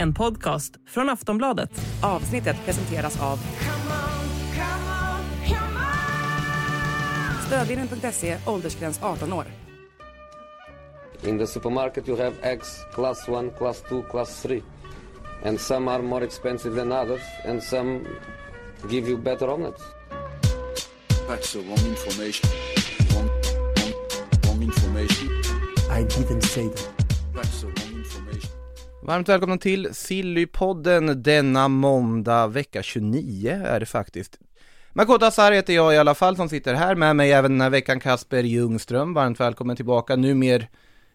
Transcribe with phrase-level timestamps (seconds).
[0.00, 1.70] En podcast från Aftonbladet.
[2.02, 3.38] Avsnittet presenteras av
[7.46, 9.44] Stödvinnen.se, åldersgräns 18 år.
[11.22, 14.62] In the supermarket, you have eggs class 1, class 2, class 3.
[15.44, 18.00] And some are more expensive than others, and some
[18.88, 19.82] give you better omelets.
[21.28, 22.50] That's the wrong information.
[23.14, 23.30] Wrong,
[23.76, 23.92] wrong,
[24.46, 25.28] wrong information.
[25.90, 26.99] I didn't say that.
[29.10, 34.38] Varmt välkomna till Sillypodden denna måndag, vecka 29 är det faktiskt.
[34.92, 37.70] Makoto Asar heter jag i alla fall som sitter här med mig även den här
[37.70, 40.16] veckan Kasper Ljungström, varmt välkommen tillbaka.
[40.16, 40.68] Numer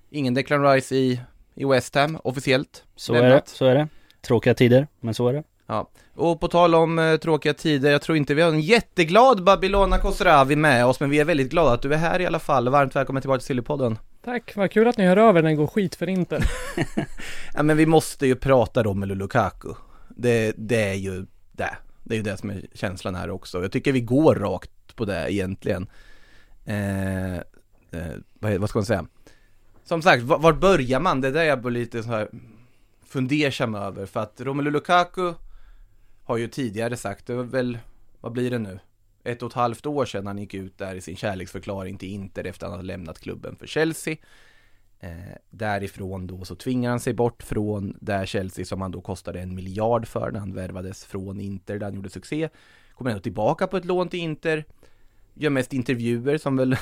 [0.09, 1.21] ingen Declan Rice i,
[1.55, 2.83] i West Ham officiellt.
[2.95, 3.87] Så är det, så är det.
[4.21, 5.43] Tråkiga tider, men så är det.
[5.67, 9.43] Ja, och på tal om eh, tråkiga tider, jag tror inte vi har en jätteglad
[9.43, 12.39] Babylona Khosravi med oss, men vi är väldigt glada att du är här i alla
[12.39, 12.69] fall.
[12.69, 13.97] Varmt välkommen tillbaka till Sillypodden.
[14.25, 16.51] Tack, vad kul att ni hör över det går skit för Inter.
[17.53, 19.73] Ja men vi måste ju prata Romelu Lukaku.
[20.09, 21.77] Det, det är ju det.
[22.03, 23.61] Det är ju det som är känslan här också.
[23.61, 25.87] Jag tycker vi går rakt på det egentligen.
[26.65, 27.41] Eh, eh,
[28.39, 29.05] vad, vad ska man säga?
[29.83, 31.21] Som sagt, var, var börjar man?
[31.21, 32.29] Det är där jag blir lite så här
[33.05, 34.05] fundersam över.
[34.05, 35.33] För att Romelu Lukaku
[36.23, 37.77] har ju tidigare sagt, det var väl,
[38.21, 38.79] vad blir det nu?
[39.25, 42.43] Ett och ett halvt år sedan han gick ut där i sin kärleksförklaring till Inter
[42.43, 44.15] efter att han hade lämnat klubben för Chelsea.
[44.99, 45.09] Eh,
[45.49, 49.55] därifrån då så tvingar han sig bort från där Chelsea som han då kostade en
[49.55, 52.49] miljard för när han värvades från Inter där han gjorde succé.
[52.93, 54.65] Kommer ändå tillbaka på ett lån till Inter.
[55.33, 56.77] Gör mest intervjuer som väl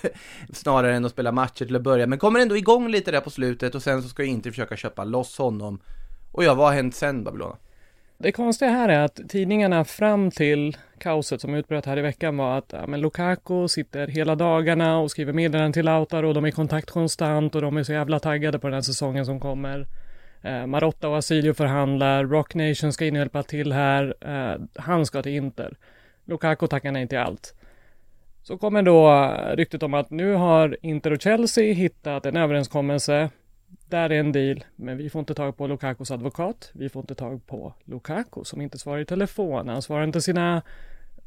[0.52, 2.06] snarare än att spela matcher till att börja.
[2.06, 5.04] Men kommer ändå igång lite där på slutet och sen så ska Inter försöka köpa
[5.04, 5.80] loss honom.
[6.32, 7.56] Och ja, vad har hänt sen Babylona?
[8.20, 12.58] Det konstiga här är att tidningarna fram till kaoset som utbröt här i veckan var
[12.58, 16.48] att ja, men Lukaku sitter hela dagarna och skriver meddelanden till Lautaro och de är
[16.48, 19.86] i kontakt konstant och de är så jävla taggade på den här säsongen som kommer.
[20.42, 25.06] Eh, Marotta och Asilio förhandlar, Rock Nation ska in och hjälpa till här, eh, han
[25.06, 25.76] ska till Inter.
[26.24, 27.54] Lukaku tackar nej till allt.
[28.42, 33.30] Så kommer då ryktet om att nu har Inter och Chelsea hittat en överenskommelse
[33.88, 36.70] där är en deal, men vi får inte tag på Lukakos advokat.
[36.72, 39.68] Vi får inte tag på Lukaku som inte svarar i telefon.
[39.68, 40.62] Han svarar inte sina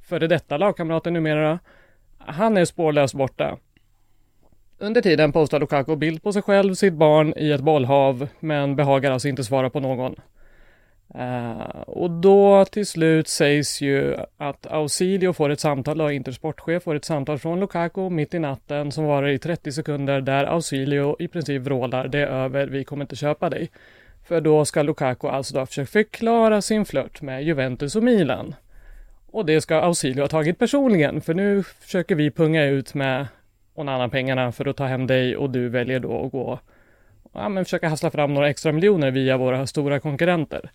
[0.02, 1.60] före detta lagkamrater numera.
[2.18, 3.58] Han är spårlöst borta.
[4.78, 9.12] Under tiden postar Lukaku bild på sig själv, sitt barn i ett bollhav, men behagar
[9.12, 10.16] alltså inte svara på någon.
[11.16, 16.96] Eh, och då till slut sägs ju att Ausilio får ett samtal, och Intersportchef får
[16.96, 21.28] ett samtal från Lukaku mitt i natten som varar i 30 sekunder där Ausilio i
[21.28, 23.72] princip vrålar det är över, vi kommer inte köpa dig.
[24.28, 28.56] För då ska Lukaku alltså då försöka förklara sin flört med Juventus och Milan.
[29.32, 33.28] Och det ska Ausilio ha tagit personligen, för nu försöker vi punga ut med
[33.74, 36.60] Onana-pengarna för att ta hem dig och du väljer då att gå
[37.34, 40.72] ja, men försöka hassla fram några extra miljoner via våra stora konkurrenter.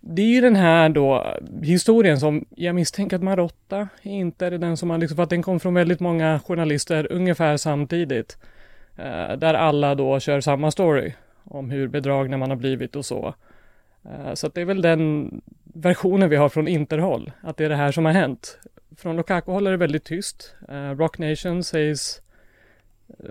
[0.00, 4.76] Det är ju den här då historien som jag misstänker att Marotta inte är den
[4.76, 8.38] som har liksom, för att den kom från väldigt många journalister ungefär samtidigt.
[8.96, 11.12] Eh, där alla då kör samma story
[11.44, 13.34] om hur bedragna man har blivit och så.
[14.04, 15.30] Eh, så att det är väl den
[15.64, 18.58] versionen vi har från Interhåll, att det är det här som har hänt.
[18.96, 20.54] Från Lukaku-håll är det väldigt tyst.
[20.68, 22.22] Eh, Rock Nation sägs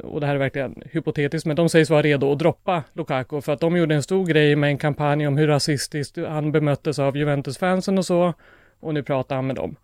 [0.04, 3.52] och det här är verkligen hypotetiskt, men de sägs vara redo att droppa Lukaku för
[3.52, 7.18] att de gjorde en stor grej med en kampanj om hur rasistiskt han bemöttes av
[7.18, 8.34] Juventus-fansen och så.
[8.80, 9.76] Och nu pratar han med dem.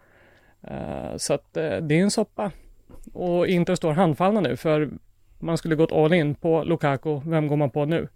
[0.72, 2.52] Uh, så att uh, det är en soppa.
[3.14, 4.90] Och Inter står handfallna nu för
[5.40, 7.22] man skulle gått all in på Lukaku.
[7.26, 8.08] Vem går man på nu?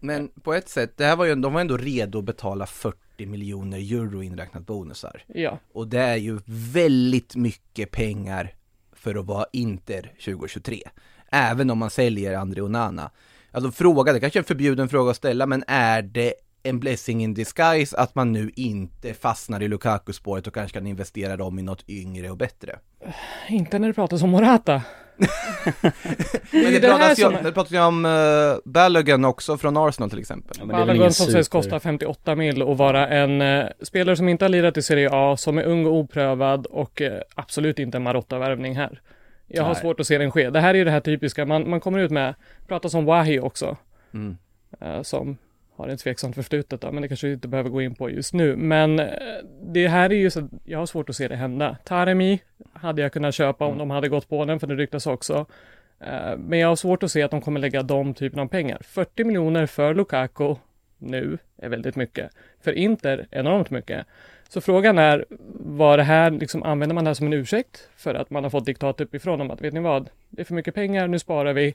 [0.00, 3.26] Men på ett sätt, det här var ju, de var ändå redo att betala 40
[3.26, 5.22] miljoner euro inräknat bonusar.
[5.26, 6.38] Ja, Och det är ju
[6.72, 8.54] väldigt mycket pengar
[8.92, 10.82] för att vara Inter 2023.
[11.32, 13.10] Även om man säljer André Onana.
[13.50, 17.22] Alltså fråga, det kanske är en förbjuden fråga att ställa, men är det en blessing
[17.22, 21.62] in disguise att man nu inte fastnar i Lukaku-spåret och kanske kan investera dem i
[21.62, 22.78] något yngre och bättre?
[23.48, 24.82] inte när det pratas om Morata.
[25.80, 25.92] Men
[26.50, 30.10] det, är det pratas ju om, det pratas ju om uh, Balogun också från Arsenal
[30.10, 30.56] till exempel.
[30.60, 34.50] Ja, Balogun som sägs kosta 58 mil och vara en eh, spelare som inte har
[34.50, 38.76] lirat i Serie A, som är ung och oprövad och eh, absolut inte en Marotta-värvning
[38.76, 39.00] här.
[39.48, 39.80] Jag har Nej.
[39.80, 40.50] svårt att se den ske.
[40.50, 42.34] Det här är ju det här typiska, man, man kommer ut med,
[42.66, 43.76] pratas om Wahi också,
[44.14, 44.36] Mm.
[44.80, 45.36] eh, som
[45.76, 48.34] har ett tveksamt förflutet då, men det kanske vi inte behöver gå in på just
[48.34, 48.56] nu.
[48.56, 49.06] Men eh,
[49.62, 51.76] det här är ju så, jag har svårt att se det hända.
[51.84, 52.40] Taremi
[52.72, 55.46] hade jag kunnat köpa om de hade gått på den, för det ryktas också.
[56.00, 58.78] Eh, Men jag har svårt att se att de kommer lägga de typen av pengar.
[58.84, 60.54] 40 miljoner för Lukaku
[60.98, 62.30] nu är väldigt mycket.
[62.60, 64.06] För Inter enormt mycket.
[64.48, 65.24] Så frågan är,
[65.60, 68.50] vad det här, liksom, använder man det här som en ursäkt för att man har
[68.50, 71.52] fått diktat uppifrån om att, vet ni vad, det är för mycket pengar, nu sparar
[71.52, 71.74] vi,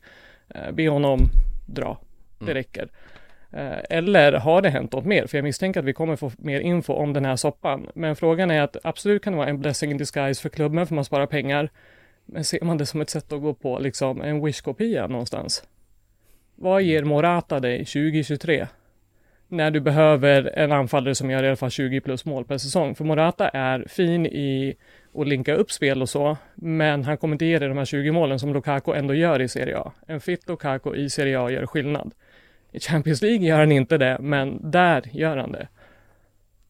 [0.50, 1.20] eh, be honom
[1.66, 2.00] dra,
[2.40, 2.54] det Mm.
[2.56, 2.88] räcker.
[3.52, 5.28] Eh, Eller har det hänt något mer?
[5.28, 7.88] För jag misstänker att vi kommer få mer info om den här soppan.
[7.96, 10.96] Men frågan är att absolut kan det vara en blessing in disguise för klubben för
[10.96, 11.70] man sparar pengar.
[12.26, 15.64] Men ser man det som ett sätt att gå på liksom en wish-kopia någonstans?
[16.56, 18.68] Vad ger Morata dig 2023?
[19.54, 22.96] När du behöver en anfallare som gör i alla fall 20 plus mål per säsong.
[22.96, 24.76] För Morata är fin i
[25.16, 28.12] att linka upp spel och så, men han kommer inte ge dig de här 20
[28.12, 29.92] målen som Lukaku ändå gör i Serie A.
[30.08, 32.14] En fit Lukaku i Serie A gör skillnad.
[32.72, 35.68] I Champions League gör han inte det, men där gör han det.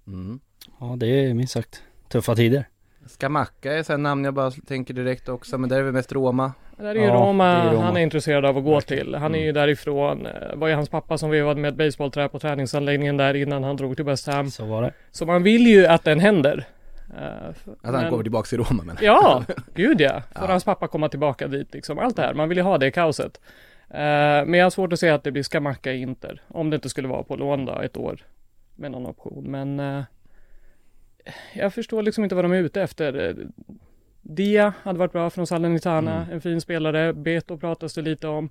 [0.07, 0.39] Mm.
[0.79, 2.67] Ja det är minst sagt tuffa tider.
[3.05, 6.53] Skamacka är sen namn jag bara tänker direkt också, men där är vi mest Roma.
[6.83, 7.83] Där är ju Ja, Roma, är Roma.
[7.83, 9.15] han är intresserad av att gå till.
[9.15, 9.53] Han är ju Mm.
[9.55, 10.25] därifrån.
[10.25, 13.75] Eh, var ju hans pappa som vevade med ett basebollträ på träningsanläggningen där innan han
[13.77, 14.49] drog till West Ham.
[14.49, 14.93] Så var det.
[15.11, 16.65] Så man vill ju att den händer.
[17.17, 18.97] Eh, Att han men- kommer tillbaka till Roma men.
[19.01, 19.43] Ja,
[19.75, 20.21] gud ja.
[20.35, 20.51] Får Ja.
[20.51, 21.99] hans pappa komma tillbaka dit liksom.
[21.99, 22.33] Allt det här.
[22.33, 23.41] Man vill ju ha det kaoset.
[23.89, 23.99] Eh,
[24.45, 26.41] men jag har svårt att se att det blir Skamacka i Inter.
[26.47, 28.19] Om det inte skulle vara på lån då, ett år.
[28.75, 29.43] Med någon option.
[29.51, 30.03] Men
[31.53, 33.35] jag förstår liksom inte vad de är ute efter.
[34.23, 36.33] Dia hade varit bra från Salernitana, Mm.
[36.33, 37.13] en fin spelare.
[37.13, 38.49] Beto pratas det lite om.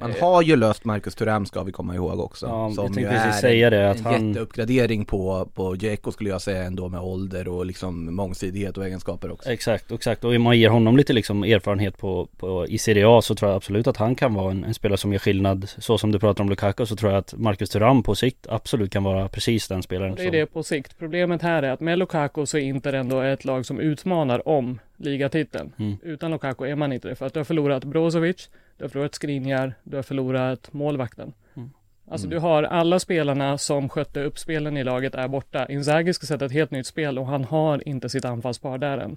[0.00, 2.46] Man Eh, har ju löst Marcus Thuram ska vi komma ihåg också.
[2.46, 5.74] Ja, jag som tänkte ju precis är säga det, att en han- jätteuppgradering på, på
[5.74, 9.50] Dzeko skulle jag säga ändå med ålder och liksom mångsidighet och egenskaper också.
[9.50, 10.24] Exakt, exakt.
[10.24, 13.50] Och om man ger honom lite liksom erfarenhet på, på i Serie A så tror
[13.50, 15.68] jag absolut att han kan vara en, en spelare som gör skillnad.
[15.78, 18.92] Så som du pratar om Lukaku så tror jag att Marcus Thuram på sikt absolut
[18.92, 20.14] kan vara precis den spelaren.
[20.14, 20.98] Det är som- det på sikt.
[20.98, 24.78] Problemet här är att med Lukaku så är Inter ändå ett lag som utmanar om
[24.96, 25.72] ligatiteln.
[25.78, 25.96] Mm.
[26.02, 27.14] Utan Lukaku är man inte det.
[27.14, 28.48] För att du har förlorat Brozovic,
[28.80, 31.32] du har förlorat Skriniar, du har förlorat målvakten.
[31.56, 31.70] Mm.
[32.10, 32.34] Alltså Mm.
[32.36, 35.66] du har alla spelarna som skötte upp spelen i laget är borta.
[35.68, 39.16] Inzaghi ska sätta ett helt nytt spel och han har inte sitt anfallspar där än.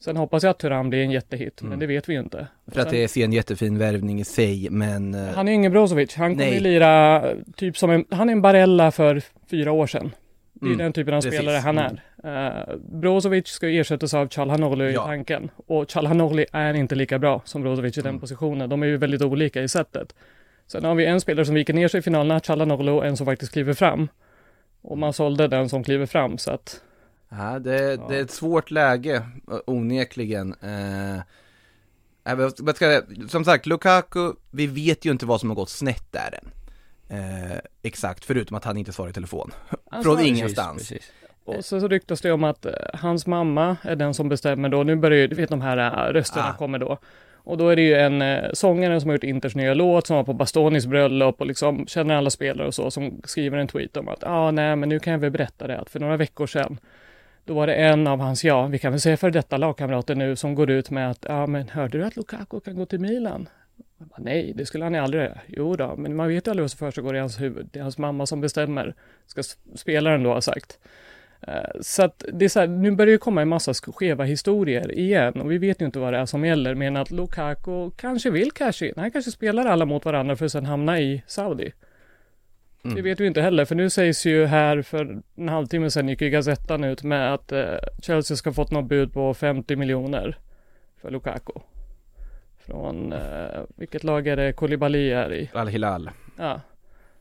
[0.00, 1.78] Sen hoppas jag att Thuram blir en jättehit, men Mm.
[1.80, 2.46] det vet vi ju inte.
[2.72, 6.14] För att det är en jättefin värvning i sig men eh, Han är ingen Brozovic.
[6.16, 7.24] Han kommer ju lira
[7.56, 10.10] typ som en, han är en Barella för fyra år sedan.
[10.60, 11.38] Det är Mm, den typen av precis.
[11.40, 12.02] spelare han är.
[12.24, 15.04] Uh, Brozovic ska ersättas av Çalhanoğlu i Ja.
[15.06, 15.50] tanken.
[15.66, 18.20] Och Çalhanoğlu är inte lika bra som Brozovic i den Mm.
[18.20, 18.68] positionen.
[18.68, 20.14] De är ju väldigt olika i sättet.
[20.66, 23.26] Sen har vi en spelare som viker ner sig i finalerna, Çalhanoğlu, och en som
[23.26, 24.08] faktiskt kliver fram.
[24.82, 26.80] Och man sålde den som kliver fram, så att
[27.28, 29.14] ja, det, det är ett svårt läge
[29.50, 30.54] eh, onekligen.
[32.24, 32.52] Jag,
[33.30, 36.50] som sagt, Lukaku, vi vet ju inte vad som har gått snett där än.
[37.08, 39.50] Eh, exakt, förutom att han inte svarar i telefon.
[39.90, 40.78] Han Från ingenstans.
[40.78, 41.12] Precis, precis.
[41.44, 44.82] Och så, så ryktas det om att eh, hans mamma är den som bestämmer då.
[44.82, 46.56] Nu börjar ju, du vet de här eh, rösterna Ah.
[46.56, 46.98] kommer då.
[47.34, 50.16] Och då är det ju en eh, sångare som har gjort Inters nya låt, som
[50.16, 53.96] var på Bastonis bröllop och liksom känner alla spelare och så, som skriver en tweet
[53.96, 56.16] om att ja, ah, nej, men nu kan jag väl berätta det att för några
[56.16, 56.78] veckor sedan
[57.44, 60.36] då var det en av hans, ja, vi kan väl säga för detta lagkamrater nu,
[60.36, 63.48] som går ut med att, ja men hörde du att Lukaku kan gå till Milan?
[63.98, 65.38] Bara, Nej, det skulle han ju aldrig göra.
[65.46, 67.68] Jo då, men man vet ju aldrig vad som försiggår i hans huvud.
[67.72, 68.94] Det är hans mamma som bestämmer,
[69.26, 69.42] ska
[69.74, 70.78] spelaren då ha sagt.
[71.40, 74.24] Eh, Så att det är så här, nu börjar det komma en massa sk- skeva
[74.24, 77.90] historier igen och vi vet ju inte vad det är som gäller men att Lukaku
[77.96, 78.92] kanske vill cash in.
[78.96, 81.72] Han kanske spelar alla mot varandra för att sen hamna i Saudi.
[82.84, 82.96] Mm.
[82.96, 86.20] Det vet vi inte heller för nu sägs ju här för en halvtimme sedan gick
[86.20, 90.38] ju Gazettan ut med att eh, Chelsea ska fått något bud på 50 miljoner
[91.02, 91.52] för Lukaku.
[92.68, 95.50] Från, eh, vilket lag är det Koulibaly är i?
[95.54, 96.10] Al-Hilal.
[96.38, 96.60] Ja.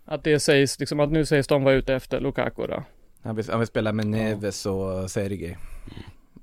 [0.06, 2.84] Att det sägs liksom att nu sägs de vara ute efter Lukaku då.
[3.24, 5.58] Han vill, han vill spela med Neves och Sergej.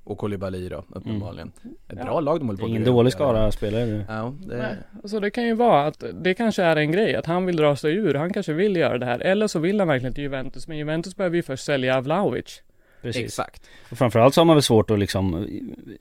[0.03, 1.51] Och Koulibaly då, uppenbarligen.
[1.87, 2.03] Ett Ja.
[2.05, 4.05] bra lag de håller Det på ingen dålig skara spelare nu.
[4.09, 7.25] Ja, det, Nej, alltså det kan ju vara att det kanske är en grej att
[7.25, 8.13] han vill dra sig ur.
[8.13, 9.19] Han kanske vill göra det här.
[9.19, 10.67] Eller så vill han verkligen till Juventus.
[10.67, 12.61] Men Juventus behöver ju först sälja Vlahovic.
[13.05, 13.23] Precis.
[13.25, 13.63] exakt.
[13.91, 15.43] Och framförallt så har man väl svårt att liksom eh,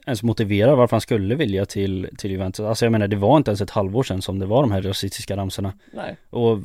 [0.06, 2.61] ens motivera varför han skulle vilja till, till Juventus.
[2.61, 4.82] Alltså jag menar det var inte ens ett halvår sedan som det var de här
[4.82, 5.73] rasistiska ramsorna.
[5.92, 6.16] Nej.
[6.30, 6.58] Och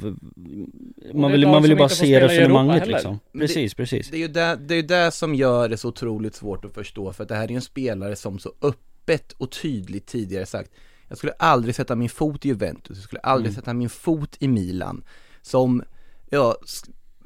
[1.13, 3.19] man vill, man vill ju bara se resonemanget liksom.
[3.31, 4.09] Men det- Precis, precis.
[4.09, 7.13] Det är ju det, det, är det som gör det så otroligt svårt att förstå
[7.13, 10.71] för att det här är ju en spelare som så öppet och tydligt tidigare sagt
[11.07, 13.55] Jag skulle aldrig sätta min fot i Juventus, jag skulle aldrig Mm.
[13.61, 15.03] sätta min fot i Milan
[15.41, 15.83] Som,
[16.29, 16.55] ja,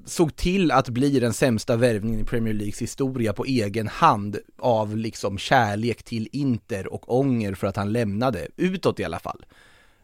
[0.06, 4.98] såg till att bli den sämsta värvningen i Premier Leagues historia på egen hand av
[4.98, 9.46] liksom kärlek till Inter och ånger för att han lämnade, utåt i alla fall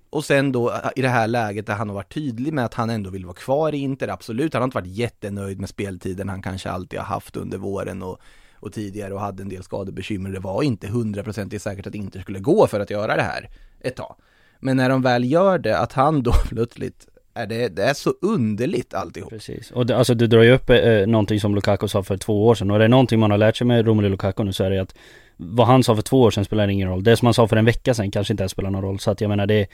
[0.09, 2.73] och sen då eh, i det här läget där han har varit tydlig med att
[2.73, 4.53] han ändå vill vara kvar i Inter, absolut.
[4.53, 8.19] Han har inte varit jättenöjd med speltiden han kanske alltid har haft under våren och,
[8.53, 10.29] och tidigare och hade en del skadebekymmer.
[10.29, 13.95] Det var inte hundraprocentigt säkert att Inter skulle gå för att göra det här ett
[13.95, 14.15] tag.
[14.59, 18.93] Men när de väl gör det, att han då plötsligt, det, det är så underligt
[18.93, 19.29] alltihop.
[19.29, 19.71] Precis.
[19.71, 22.55] Och det, alltså du drar ju upp eh, någonting som Lukaku sa för två år
[22.55, 24.69] sedan och är det någonting man har lärt sig med Romelu Lukaku nu så är
[24.69, 24.95] det att
[25.37, 27.03] vad han sa för två år sedan spelar ingen roll.
[27.03, 28.99] Det som han sa för en vecka sedan kanske inte ens spelar någon roll.
[28.99, 29.67] Så att jag menar det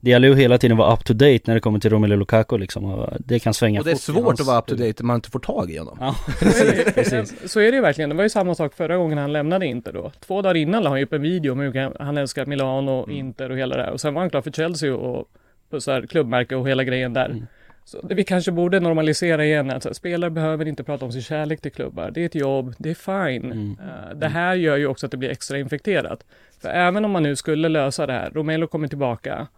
[0.00, 2.16] det gäller ju hela tiden att vara up to date när det kommer till Romelu
[2.16, 2.84] Lukaku liksom.
[2.84, 5.06] Och det kan svänga Och det är svårt hans- att vara up to date om
[5.06, 5.96] man inte får tag i honom.
[6.00, 7.52] Ja, Så är, det, precis.
[7.52, 8.10] så är det ju verkligen.
[8.10, 10.12] Det var ju samma sak förra gången han lämnade Inter då.
[10.26, 13.16] Två dagar innan la han ju upp en video om hur han älskar Milano, Mm.
[13.16, 13.90] Inter och hela det här.
[13.92, 15.28] Och sen var han klar för Chelsea och
[15.70, 17.26] pussar klubbmärke och hela grejen där.
[17.26, 17.46] Mm.
[17.84, 21.12] Så det vi kanske borde normalisera igen att så här, spelare behöver inte prata om
[21.12, 22.10] sin kärlek till klubbar.
[22.10, 23.52] Det är ett jobb, det är fine.
[23.52, 23.76] Mm.
[23.80, 26.24] Eh, det här gör ju också att det blir extra infekterat.
[26.60, 29.48] För även om man nu skulle lösa det här, Romelo kommer tillbaka.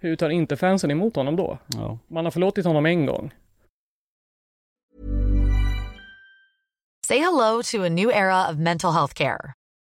[0.00, 1.58] Hur tar inte fansen emot honom då?
[1.66, 1.98] Ja.
[2.08, 3.34] Man har förlåtit honom en gång.
[7.06, 9.57] Say hello to a new era of mental health care.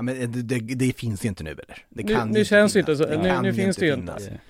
[0.00, 1.76] Ja, men det, det, det finns ju inte nu eller?
[1.88, 3.00] Det Nu- kan nu ju känns det finnas.
[3.00, 3.22] inte så.
[3.22, 4.14] Nu- kan nu finns det ju inte.
[4.18, 4.40] finnas.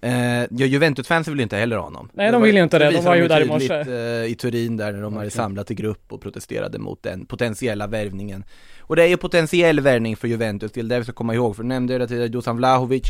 [0.00, 2.08] Eh, ja, Juventus-fansen vill ju inte heller ha honom.
[2.14, 2.90] Nej, de vill ju inte det.
[2.90, 3.74] De var ju ju där i morse.
[3.74, 7.86] eh, I Turin där när de hade samlat i grupp och protesterade mot den potentiella
[7.86, 8.44] värvningen.
[8.80, 11.56] Och det är ju potentiell värvning för Juventus, det är det vi ska komma ihåg.
[11.56, 13.02] För du nämnde det tidigare, Dusan Vlahovic.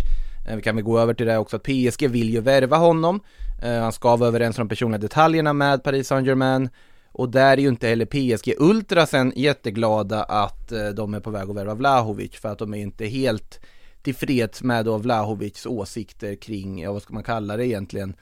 [0.49, 3.21] Eh, vi kan väl gå över till det också, att PSG vill ju värva honom.
[3.62, 6.69] Eh, han ska vara överens om de personliga detaljerna med Paris Saint-Germain.
[7.17, 11.51] Och där är ju inte heller PSG Ultrasen jätteglada att eh, de är på väg
[11.51, 13.61] att värva Vlahovic för att de är inte helt
[14.03, 18.15] tillfreds med då Vlahovics åsikter kring, ja vad ska man kalla det egentligen?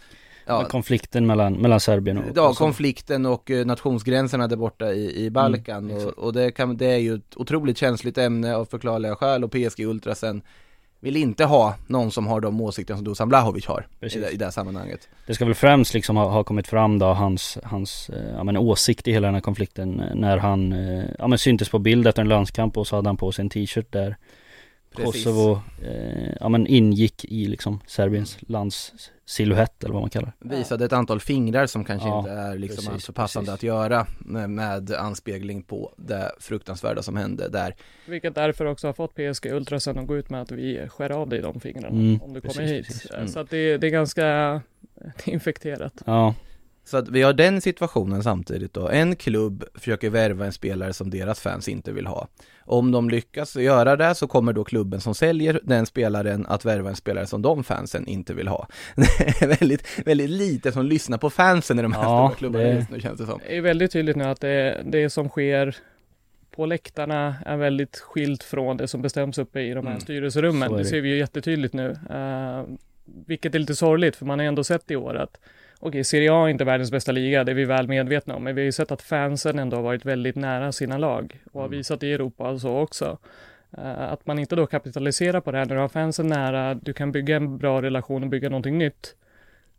[0.47, 2.25] Ja, Konflikten mellan, mellan Serbien och...
[2.35, 5.91] Ja, och konflikten och eh, nationsgränserna där borta i, i Balkan.
[5.91, 9.45] Mm, och, och det, kan, det är ju ett otroligt känsligt ämne av förklarliga skäl
[9.45, 10.43] och PSG Ultrasen
[11.05, 14.37] vill inte ha någon som har de åsikter som Dusan Blahovic har i det, i
[14.37, 15.09] det här sammanhanget.
[15.27, 18.57] Det ska väl främst liksom ha, ha kommit fram då hans, hans eh, ja, men
[18.57, 22.07] åsikt i hela den här konflikten eh, när han eh, ja, men syntes på bild
[22.07, 24.17] efter en landskamp och så hade han på sig en t-shirt där
[24.97, 25.25] Precis.
[25.25, 30.57] Kosovo eh, ja, men ingick i liksom Serbiens landssilhuett eller vad man kallar det.
[30.57, 33.59] Visade ett antal fingrar som kanske Ja, inte är liksom precis, alltför passande precis.
[33.59, 37.75] att göra med, med anspegling på det fruktansvärda som hände där.
[38.07, 41.29] Vilket därför också har fått PSG Ultrasen att gå ut med att vi skär av
[41.29, 42.87] dig de fingrarna Mm, om du kommer hit.
[42.87, 43.11] precis.
[43.11, 43.29] Mm.
[43.29, 44.61] Så att det, det är ganska
[45.25, 46.03] infekterat.
[46.07, 46.35] Ja,
[46.87, 48.89] Så att vi har den situationen samtidigt då.
[48.89, 52.29] En klubb försöker värva en spelare som deras fans inte vill ha.
[52.67, 56.91] Om de lyckas göra det så kommer då klubben som säljer den spelaren att värva
[56.91, 58.69] en spelare som de fansen inte vill ha.
[58.97, 62.65] Det är väldigt, väldigt lite som lyssnar på fansen i de här Ja, stora klubbarna
[62.65, 63.41] det- just nu känns det som.
[63.47, 65.77] Det är väldigt tydligt nu att det, det som sker
[66.57, 70.01] på läktarna är väldigt skilt från det som bestäms uppe i de här Mm.
[70.01, 70.73] styrelserummen.
[70.73, 70.85] Det det.
[70.85, 71.89] ser vi ju jättetydligt nu.
[72.11, 72.75] Uh,
[73.27, 75.41] vilket är lite sorgligt för man har ändå sett i år att
[75.81, 78.55] Okej, Serie A är inte världens bästa liga, det är vi väl medvetna om, men
[78.55, 81.67] vi har ju sett att fansen ändå har varit väldigt nära sina lag och har
[81.69, 81.79] Mm.
[81.79, 83.19] visat i Europa och så också.
[83.79, 86.93] Eh, att man inte då kapitaliserar på det här när du har fansen nära, du
[86.93, 89.17] kan bygga en bra relation och bygga någonting nytt.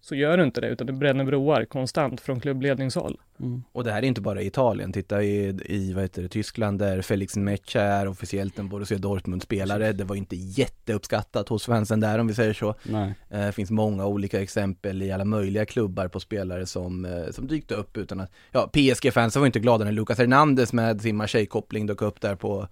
[0.07, 3.19] Så gör du inte det, utan du bränner broar konstant från klubbledningshåll.
[3.39, 3.63] mm.
[3.71, 6.79] Och det här är inte bara i Italien, titta i, i vad heter det, Tyskland
[6.79, 9.93] där Felix Mecha är officiellt en Borussia Dortmund-spelare.
[9.93, 12.75] Det var inte jätteuppskattat hos fansen där om vi säger så.
[12.83, 17.31] nej Eh, Det finns många olika exempel i alla möjliga klubbar på spelare som, eh,
[17.31, 21.15] som dykt upp utan att, ja PSG-fansen var inte glada när Lucas Hernandez med sin
[21.15, 22.67] Marseille-koppling dök upp där på,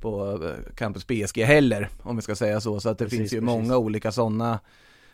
[0.00, 2.80] på eh, Campus PSG heller, om vi ska säga så.
[2.80, 3.46] Så att det Precis, finns ju precis.
[3.46, 4.60] många olika sådana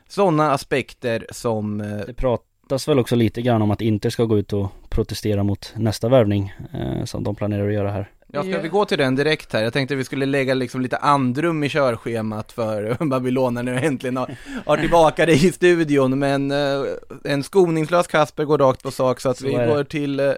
[0.08, 4.38] sådana aspekter som eh, Det pratas väl också lite grann om att Inter ska gå
[4.38, 8.10] ut och protestera mot nästa värvning eh, som de planerar att göra här.
[8.32, 9.62] Ja, ska vi gå till den direkt här?
[9.62, 14.16] Jag tänkte vi skulle lägga liksom lite andrum i körschemat för Babylon när vi äntligen
[14.16, 14.36] har,
[14.66, 16.84] har tillbaka dig i studion, men eh,
[17.24, 20.32] en skoningslös Kasper går rakt på sak så att Så vi går till eh,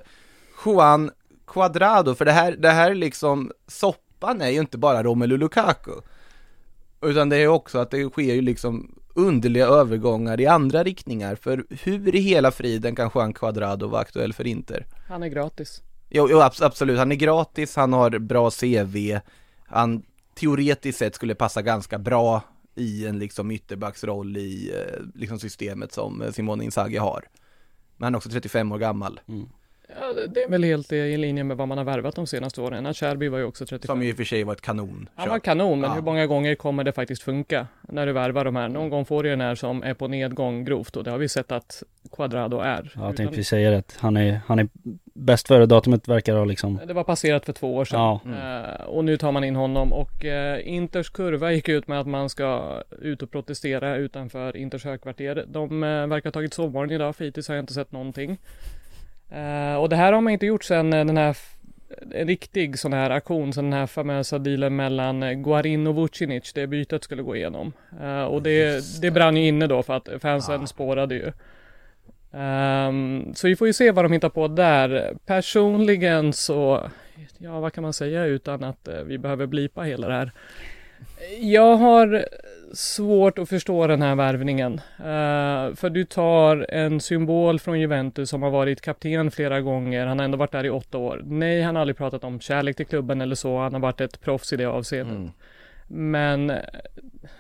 [0.65, 1.11] Juan
[1.47, 5.93] Cuadrado, för det här, det här liksom, soppan är ju inte bara Romelu Lukaku,
[7.03, 11.65] utan det är också att det sker ju liksom underliga övergångar i andra riktningar, för
[11.71, 14.87] hur i hela friden kan Juan Cuadrado vara aktuell för Inter?
[15.09, 15.83] Han är gratis.
[16.09, 19.19] Jo, jo abs- absolut, han är gratis, han har bra CV,
[19.67, 20.03] han
[20.35, 22.43] teoretiskt sett skulle passa ganska bra
[22.75, 27.25] i en liksom ytterbacksroll i eh, liksom systemet som eh, Simone Inzaghi har.
[27.97, 29.21] Men han är också 35 år gammal.
[30.01, 32.87] Ja, det- är väl helt i linje med vad man har värvat de senaste åren.
[32.87, 33.95] Acerbi var ju också 35.
[33.95, 35.09] Som ju i och för sig var ett kanon.
[35.15, 35.95] Han var kanon, men Ja.
[35.95, 38.69] hur många gånger kommer det faktiskt funka när du värvar de här?
[38.69, 41.29] Någon gång får du den här som är på nedgång grovt och det har vi
[41.29, 41.83] sett att
[42.13, 42.93] Quadrado är.
[42.97, 43.97] Ja, jag tänkte vi säga det.
[43.99, 44.69] Han är, han är
[45.15, 46.81] bäst före datumet verkar ha liksom.
[46.87, 48.01] Det var passerat för två år sedan.
[48.01, 48.21] Ja.
[48.81, 52.07] Eh, och nu tar man in honom och eh, Inters kurva gick ut med att
[52.07, 55.45] man ska ut och protestera utanför Inters högkvarter.
[55.49, 58.39] De eh, verkar ha tagit sovmorgon idag, för hittills har jag inte sett någonting.
[59.31, 61.37] Eh, och det här har man inte gjort sedan eh, den här
[62.11, 66.53] en riktig sån här aktion, sen den här famösa dealen mellan eh, Guarin och Vucinic,
[66.53, 67.73] det bytet skulle gå igenom.
[68.03, 71.33] Eh, och det, det brann ju inne då för att fansen spårade ju.
[72.33, 75.15] Ehm, så vi får ju se vad de hittar på där.
[75.27, 76.91] Personligen så,
[77.39, 80.33] ja vad kan man säga utan att eh, vi behöver blipa hela det här.
[81.41, 82.25] Jag har
[82.73, 84.73] svårt att förstå den här värvningen.
[84.99, 90.07] Eh, för du tar en symbol från Juventus som har varit kapten flera gånger.
[90.07, 91.23] Han har ändå varit där i åtta år.
[91.25, 93.59] Nej, han har aldrig pratat om kärlek till klubben eller så.
[93.59, 95.17] Han har varit ett proffs i det avseendet.
[95.17, 95.31] Mm.
[95.89, 96.57] Men eh,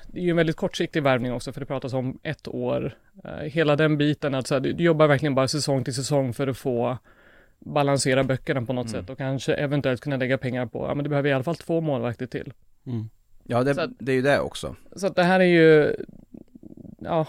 [0.06, 2.94] det är ju en väldigt kortsiktig värvning också för det pratas om ett år.
[3.24, 6.32] Eh, hela den biten att så här, du, du jobbar verkligen bara säsong till säsong
[6.34, 6.98] för att få
[7.58, 9.00] balansera böckerna på något Mm.
[9.02, 11.56] sätt och kanske eventuellt kunna lägga pengar på, ja men du behöver i alla fall
[11.56, 12.52] två målvakter till.
[12.86, 13.08] Mm.
[13.44, 14.76] Ja, det, att- det är ju det också.
[14.96, 15.94] Så att det här är ju,
[16.98, 17.26] ja,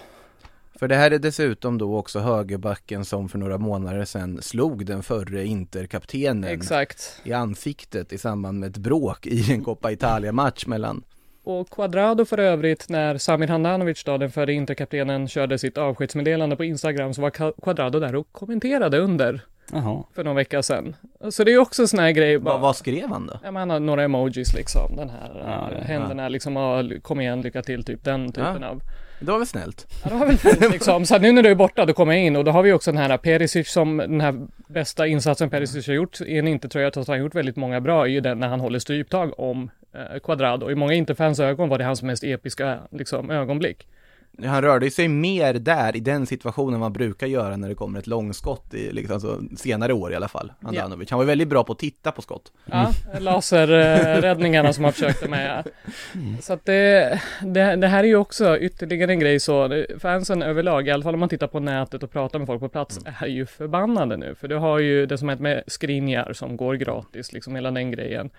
[0.75, 5.03] För det här är dessutom då också högerbacken som för några månader sedan slog den
[5.03, 7.21] förre Interkaptenen exakt.
[7.23, 11.03] i ansiktet i samband med ett bråk i en Coppa Italia-match mellan
[11.43, 16.63] Och Quadrado för övrigt, när Samir Handanovic då, den förre interkaptenen, körde sitt avskedsmeddelande på
[16.65, 19.41] Instagram så var Quadrado där och kommenterade under
[19.73, 20.03] Jaha.
[20.15, 20.95] för någon vecka sedan.
[21.29, 22.39] Så det är ju också sån här grej.
[22.39, 23.33] bara- Vad, vad skrev han då?
[23.43, 27.03] Ja, men han har några emojis liksom, den här Ja, eh, ja, händerna liksom, och
[27.03, 28.67] kom igen, lycka till, typ den typen Ja.
[28.67, 28.81] av.
[29.19, 29.87] Det var väl snällt?
[30.03, 31.05] Ja, det var väl fint liksom.
[31.05, 32.91] Så nu när du är borta, då kommer jag in och då har vi också
[32.91, 37.05] den här Perisic som den här bästa insatsen Perisic har gjort i en Inter-tröja, trots
[37.09, 39.69] att han har gjort väldigt många bra, är ju den när han håller stryptag om
[39.93, 40.71] eh, Quadrado.
[40.71, 43.87] I många Inter-fans ögon var det hans mest episka liksom, ögonblick.
[44.45, 48.07] Han rörde sig mer där i den situationen man brukar göra när det kommer ett
[48.07, 50.51] långskott i liksom, alltså, senare år i alla fall.
[50.61, 51.09] Andanovic.
[51.09, 52.51] Han var väldigt bra på att titta på skott.
[52.65, 55.67] Ja, laserräddningarna som han försökte med.
[56.41, 60.87] Så att det, det, det här är ju också ytterligare en grej så, fansen överlag,
[60.87, 63.27] i alla fall om man tittar på nätet och pratar med folk på plats, är
[63.27, 64.35] ju förbannade nu.
[64.35, 67.91] För du har ju det som hänt med Skriniar som går gratis, liksom hela den
[67.91, 68.29] grejen.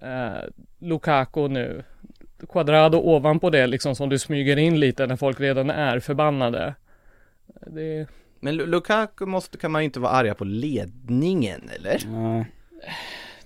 [0.00, 1.84] Eh, Lukaku nu,
[2.48, 6.74] Quadrado ovanpå det liksom som du smyger in lite när folk redan är förbannade.
[7.66, 8.06] Det,
[8.40, 11.98] Men Lu- Lukaku måste, kan man ju inte vara arga på ledningen, eller?
[12.06, 12.46] Nej.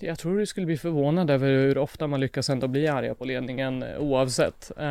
[0.01, 3.25] Jag tror du skulle bli förvånad över hur ofta man lyckas ändå bli arga på
[3.25, 4.71] ledningen eh, oavsett.
[4.79, 4.87] Eh,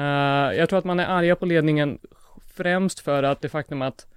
[0.58, 2.00] jag tror att man är arga på ledningen
[2.56, 4.08] främst för att det faktum att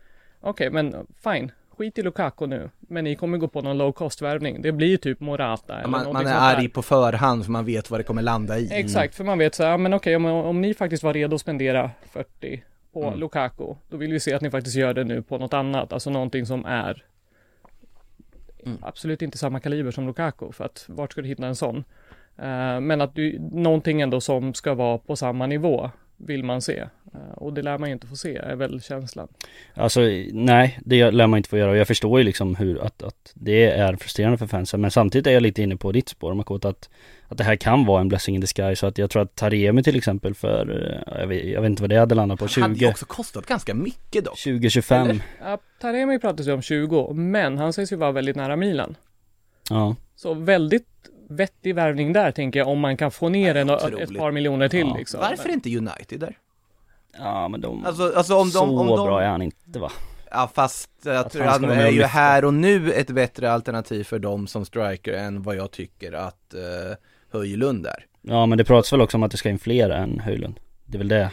[0.41, 4.23] okej, men fine, skit i Lukaku nu, men ni kommer gå på någon low cost
[4.23, 4.63] värvning.
[4.63, 8.01] Det blir typ Morata eller Man, man är arg på förhand för man vet vad
[8.01, 8.69] det kommer landa i.
[8.73, 11.35] Exakt, för man vet så här, ja, men okej, om, om ni faktiskt var redo
[11.35, 12.63] att spendera 40
[12.93, 13.21] på Mm.
[13.21, 16.11] Lukaku, då vill vi se att ni faktiskt gör det nu på något annat, alltså
[16.11, 17.05] någonting som är
[18.67, 18.79] Mm.
[18.83, 21.85] absolut inte samma kaliber som Lukaku, för att vart ska du hitta en sån?
[22.39, 25.91] Eh, men att du, någonting ändå som ska vara på samma nivå
[26.27, 26.79] vill man se.
[27.15, 29.29] Eh, och det lär man ju inte få se, är väl känslan.
[29.75, 30.01] Alltså
[30.33, 33.33] nej, det lär man inte få göra och jag förstår ju liksom hur att, att
[33.35, 36.69] det är frustrerande för fansen men samtidigt är jag lite inne på ditt spår Makota
[36.69, 36.91] att,
[37.29, 39.83] att det här kan vara en blessing in disguise så att jag tror att Taremi
[39.83, 42.63] till exempel för, eh, jag vet, jag vet inte vad det hade landat på, Han
[42.63, 44.37] hade ju 20, också kostat ganska mycket dock.
[44.37, 48.97] 20-25 Ja, Taremi pratas ju om 20, men han sägs ju vara väldigt nära Milan.
[49.71, 50.87] Ja, Så väldigt
[51.31, 54.87] vettig värvning där tänker jag, om man kan få ner en, ett par miljoner till
[54.89, 54.97] Ja.
[54.97, 55.21] liksom.
[55.21, 56.39] Varför inte United där?
[57.19, 59.07] ja men de, Alltså, alltså om de, så om de...
[59.07, 59.91] bra är han inte va?
[60.31, 64.05] Ja fast jag Att tror han han är ju här och nu ett bättre alternativ
[64.05, 66.95] för dem som striker än vad jag tycker att uh,
[67.33, 68.07] Höjlund är.
[68.23, 70.97] Ja men det pratas väl också om att det ska in fler än Höjlund Det
[70.97, 71.31] är väl det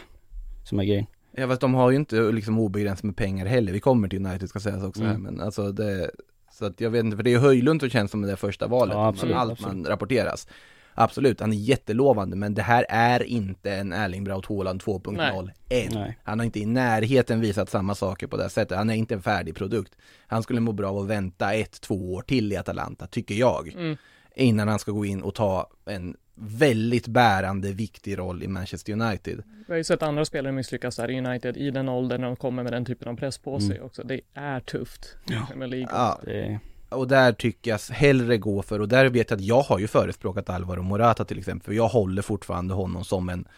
[0.64, 3.80] som är grejen Ja fast de har ju inte liksom obegränsat med pengar heller, vi
[3.80, 5.22] kommer till United ska sägas också här Mm.
[5.22, 6.10] men alltså det
[6.58, 8.94] Så att jag vet inte, för det är Höjlund som känns som det första valet,
[8.94, 9.76] Ja, absolut, allt absolut.
[9.76, 10.48] man rapporteras
[10.94, 15.92] Absolut, han är jättelovande men det här är inte en Erling Braut Haaland 2.0 än
[15.92, 16.18] Nej.
[16.24, 19.14] Han har inte i närheten visat samma saker på det här sättet, han är inte
[19.14, 22.56] en färdig produkt Han skulle må bra av att vänta ett, två år till i
[22.56, 23.96] Atalanta, tycker jag Mm.
[24.34, 29.42] Innan han ska gå in och ta en väldigt bärande, viktig roll i Manchester United
[29.66, 32.36] Vi har ju sett andra spelare misslyckas där i United i den åldern när de
[32.36, 33.86] kommer med den typen av press på sig Mm.
[33.86, 34.02] också.
[34.02, 35.16] Det är tufft.
[35.26, 35.46] Ja.
[35.50, 35.88] Premier League.
[35.92, 39.60] Ja, det, och där tycker jag hellre gå för, och där vet jag att jag
[39.62, 43.48] har ju förespråkat Alvaro Morata till exempel, för jag håller fortfarande honom som en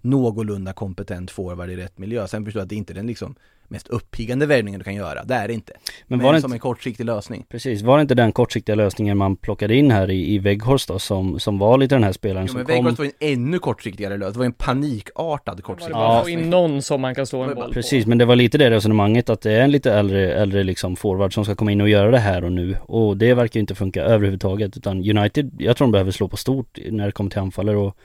[0.00, 2.26] någorlunda kompetent forward i rätt miljö.
[2.28, 3.34] Sen förstår jag att det inte är den liksom
[3.70, 5.72] mest uppiggande värvningen du kan göra, det är det inte.
[6.06, 7.44] Men Men, var det som inte, en kortsiktig lösning.
[7.48, 10.98] precis, var det inte den kortsiktiga lösningen man plockade in här i, i Weghorst då,
[10.98, 13.32] som, som var lite den här spelaren Jo, som men kom Weghorst var ju en
[13.32, 16.44] ännu kortsiktigare lösning, det var en panikartad kortsiktig det bara att få lösning.
[16.44, 18.08] in någon som man kan slå en boll Precis, på?
[18.08, 21.34] men det var lite det resonemanget att det är en lite äldre, äldre liksom forward
[21.34, 23.74] som ska komma in och göra det här och nu och det verkar ju inte
[23.74, 27.40] funka överhuvudtaget utan United, jag tror de behöver slå på stort när det kommer till
[27.40, 27.96] anfallare och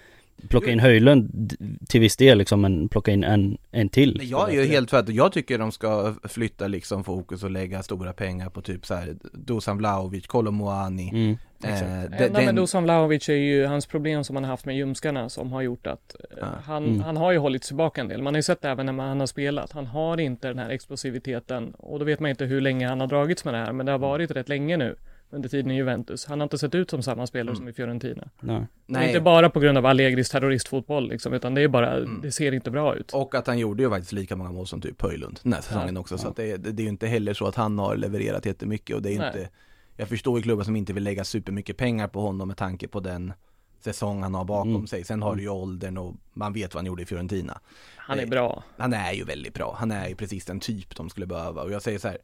[0.50, 1.54] plocka in Höjlund
[1.88, 4.14] till viss del liksom men plocka in en, en till.
[4.18, 7.52] Men jag är ju helt för att jag tycker de ska flytta liksom fokus och
[7.52, 11.10] lägga stora pengar på typ så här Dusan Vlahovic, Kolomoani.
[11.10, 11.32] Mm.
[11.64, 14.52] Eh, Det de- enda med den- Dusan Vlahovic är ju hans problem som han har
[14.52, 16.46] haft med ljumskarna som har gjort att Ja.
[16.66, 17.00] han, Mm.
[17.02, 18.22] han har ju hållit tillbaka en del.
[18.22, 19.72] Man har ju sett det även när man, han har spelat.
[19.72, 23.08] Han har inte den här explosiviteten och då vet man inte hur länge han har
[23.08, 23.74] dragits med det här.
[23.74, 24.96] Men det har varit rätt länge nu
[25.36, 26.26] under tiden i Juventus.
[26.26, 28.30] Han har inte sett ut som samma spelare som i Fiorentina.
[28.40, 28.68] Nej.
[28.86, 29.08] Nej.
[29.08, 32.20] Inte bara på grund av Allegris terroristfotboll liksom, utan det är bara, Mm.
[32.22, 33.12] det ser inte bra ut.
[33.14, 35.98] Och att han gjorde ju faktiskt lika många mål som typ Höjlund den här säsongen
[35.98, 36.18] också.
[36.18, 38.96] Så att det, det, det är ju inte heller så att han har levererat jättemycket
[38.96, 39.28] och det är Nej.
[39.28, 39.50] inte
[39.98, 43.00] Jag förstår ju klubbar som inte vill lägga supermycket pengar på honom med tanke på
[43.00, 43.34] den
[43.80, 44.88] säsong han har bakom Mm.
[44.88, 45.04] sig.
[45.04, 47.60] Sen har du ju åldern och man vet vad han gjorde i Fiorentina.
[47.98, 48.30] Han är Nej.
[48.30, 48.64] bra.
[48.78, 49.76] Han är ju väldigt bra.
[49.80, 51.62] Han är ju precis den typ de skulle behöva.
[51.62, 52.18] Och jag säger så här.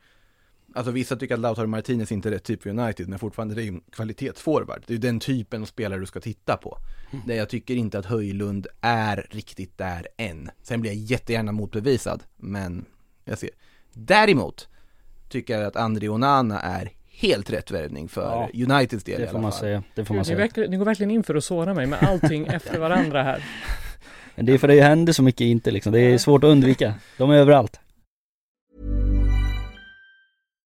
[0.76, 3.62] Alltså vissa tycker att Lautaro Martinez inte är rätt typ för United, men fortfarande det
[3.62, 4.84] är ju en kvalitetsforward.
[4.88, 6.78] Det är ju den typen av spelare du ska titta på.
[7.26, 10.50] Där jag tycker inte att Höjlund är riktigt där än.
[10.64, 12.86] Sen blir jag jättegärna motbevisad, men
[13.26, 13.50] jag ser.
[13.94, 14.68] Däremot
[15.30, 19.28] tycker jag att André Onana är helt rätt värvning för Ja, Uniteds del i Det
[19.28, 19.60] får alla man fall.
[19.60, 20.50] säga, det får man säga.
[20.70, 23.44] ni går verkligen in för att såra mig med allting efter varandra här.
[24.36, 26.94] Men det är för det händer så mycket inte liksom, det är svårt att undvika.
[27.18, 27.80] De är överallt.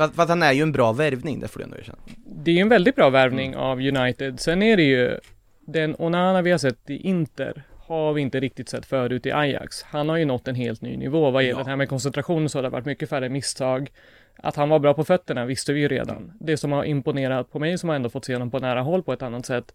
[0.00, 1.98] Fast, fast han är ju en bra värvning, det får du ändå erkänna.
[2.26, 4.40] Det är ju en väldigt bra värvning av United.
[4.40, 5.18] Sen är det ju
[5.66, 9.82] den Onana vi har sett i Inter har vi inte riktigt sett förut i Ajax.
[9.82, 11.30] Han har ju nått en helt ny nivå.
[11.30, 11.64] Vad gäller Ja.
[11.64, 13.90] det här med koncentration så har det varit mycket färre misstag.
[14.36, 16.32] Att han var bra på fötterna visste vi ju redan.
[16.40, 19.02] Det som har imponerat på mig som har ändå fått se honom på nära håll
[19.02, 19.74] på ett annat sätt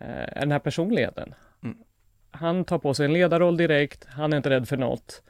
[0.00, 1.34] eh, är den här personligheten.
[1.64, 1.76] Mm.
[2.30, 5.22] Han tar på sig en ledarroll direkt, han är inte rädd för något.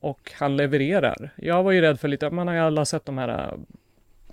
[0.00, 1.30] Och han levererar.
[1.36, 3.54] Jag var ju rädd för lite, man har ju alla sett de här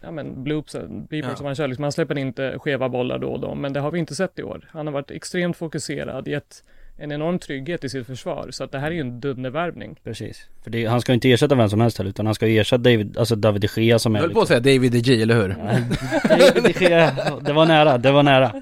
[0.02, 0.76] ja men bloops,
[1.10, 1.36] beepers Ja.
[1.36, 3.91] som han kör, liksom, han släpper inte skeva bollar då och då, men det har
[3.91, 4.69] vi inte sett i år.
[4.71, 6.63] Han har varit extremt fokuserad, gett
[6.97, 9.95] en enorm trygghet i sitt försvar, så att det här är ju en dundervärvning.
[10.04, 10.47] Precis.
[10.63, 13.17] För det, han ska inte ersätta vem som helst heller, utan han ska ersätta David,
[13.17, 15.36] alltså David de Gea som är Jag höll på att säga David De Gea, eller
[15.36, 15.49] hur?
[16.30, 18.62] David de Gea, det var nära, det var nära.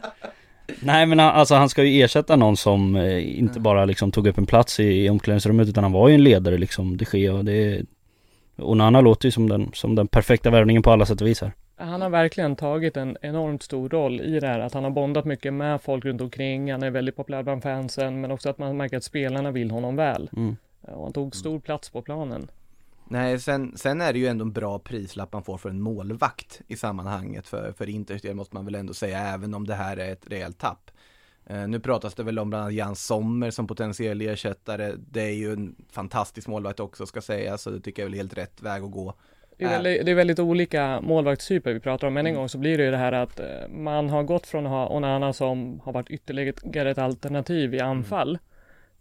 [0.79, 4.27] Nej men han- alltså han ska ju ersätta någon som eh, inte bara liksom tog
[4.27, 7.34] upp en plats i, i omklädningsrummet utan han var ju en ledare liksom, de Gea
[7.34, 7.81] och det
[8.57, 11.51] Onana låter ju som den, som den perfekta värvningen på alla sätt och vis här.
[11.77, 15.25] Han har verkligen tagit en enormt stor roll i det här, att han har bondat
[15.25, 18.77] mycket med folk runt omkring, han är väldigt populär bland fansen, men också att man
[18.77, 20.29] märker att spelarna vill honom väl.
[20.38, 20.55] Mm.
[20.81, 22.47] Och han tog stor plats på planen.
[23.07, 26.61] Nej, sen, sen är det ju ändå en bra prislapp man får för en målvakt
[26.67, 29.97] i sammanhanget för, för Inters del måste man väl ändå säga, även om det här
[29.97, 30.91] är ett rejält tapp.
[31.45, 34.93] Eh, nu pratas det väl om bland annat Jan Sommer som potentiell ersättare.
[35.11, 38.17] Det är ju en fantastisk målvakt också ska sägas, så det tycker jag är väl
[38.19, 39.13] helt rätt väg att gå.
[39.57, 42.29] Det är, väldigt, det är väldigt olika målvaktstyper vi pratar om, men Mm.
[42.35, 44.71] en gång så blir det ju det här att eh, man har gått från att
[44.71, 48.03] ha Onana som har varit ytterligare ett alternativ i Mm.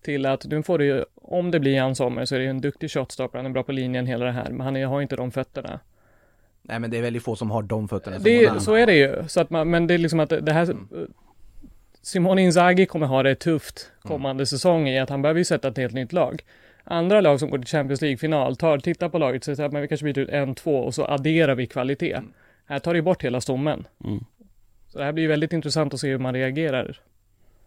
[0.03, 2.51] Till att nu får du ju, om det blir Jan Sommer så är det ju
[2.51, 5.17] en duktig shotstopper, han är bra på linjen hela det här, men han har inte
[5.17, 5.81] de fötterna.
[6.63, 9.29] Nej men det är väldigt få som har de fötterna Det, så är det ju,
[9.29, 11.13] så att man, men det är liksom att det här Mm.
[12.03, 15.77] Simone Inzaghi kommer ha det tufft kommande säsong i att han behöver ju sätta ett
[15.77, 16.43] helt nytt lag.
[16.85, 19.83] Andra lag som går till Champions League-final tar, tittar på laget och säger att men
[19.83, 22.21] vi kanske byter ut en, två och så adderar vi kvalitet.
[22.67, 23.87] Här tar det bort hela stommen.
[24.05, 24.25] Mm.
[24.89, 27.01] Så det här blir ju väldigt intressant att se hur man reagerar.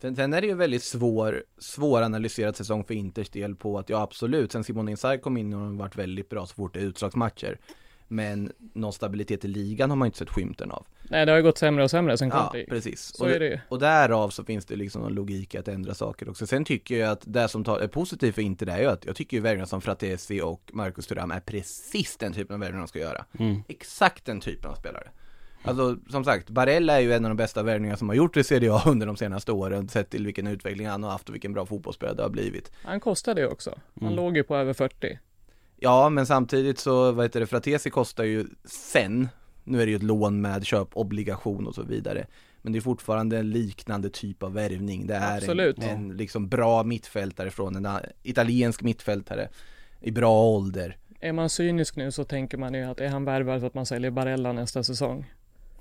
[0.03, 3.89] Sen, sen är det ju en väldigt svår, svåranalyserad säsong för Inters del på att
[3.89, 6.79] ja absolut, sen Simone Inzaghi kom in och har varit väldigt bra så fort det
[6.79, 7.59] är utslagsmatcher.
[8.07, 10.85] Men någon stabilitet i ligan har man inte sett skymten av.
[11.03, 12.65] Nej, det har ju gått sämre och sämre sen Ja, Conte.
[12.69, 13.01] precis.
[13.01, 13.59] Så och, är det ju.
[13.69, 16.47] och därav så finns det liksom någon logik att ändra saker också.
[16.47, 19.15] Sen tycker jag att det som är positivt för Inter det är ju att jag
[19.15, 22.87] tycker ju värvningar som Fratesi och Marcus Thuram är precis den typen av värvningar de
[22.87, 23.25] ska göra.
[23.39, 23.63] Mm.
[23.67, 25.07] Exakt den typen av spelare.
[25.65, 28.43] Alltså som sagt, Barella är ju en av de bästa värvningar som har gjort i
[28.43, 31.53] Serie A under de senaste åren, sett till vilken utveckling han har haft och vilken
[31.53, 32.71] bra fotbollsspelare det har blivit.
[32.83, 33.79] Han kostade ju också.
[33.99, 34.15] Han Mm.
[34.15, 35.19] låg ju på över 40.
[35.77, 39.29] Ja, men samtidigt så, vad heter det, Fratesi kostar ju sen,
[39.63, 42.25] nu är det ju ett lån med köpobligation och så vidare,
[42.61, 45.07] men det är fortfarande en liknande typ av värvning.
[45.07, 45.77] Det är Absolut.
[45.77, 47.87] en, en liksom bra mittfältare från en
[48.23, 49.49] italiensk mittfältare
[50.01, 50.97] i bra ålder.
[51.19, 53.85] Är man cynisk nu så tänker man ju att är han värvad för att man
[53.85, 55.25] säljer Barella nästa säsong?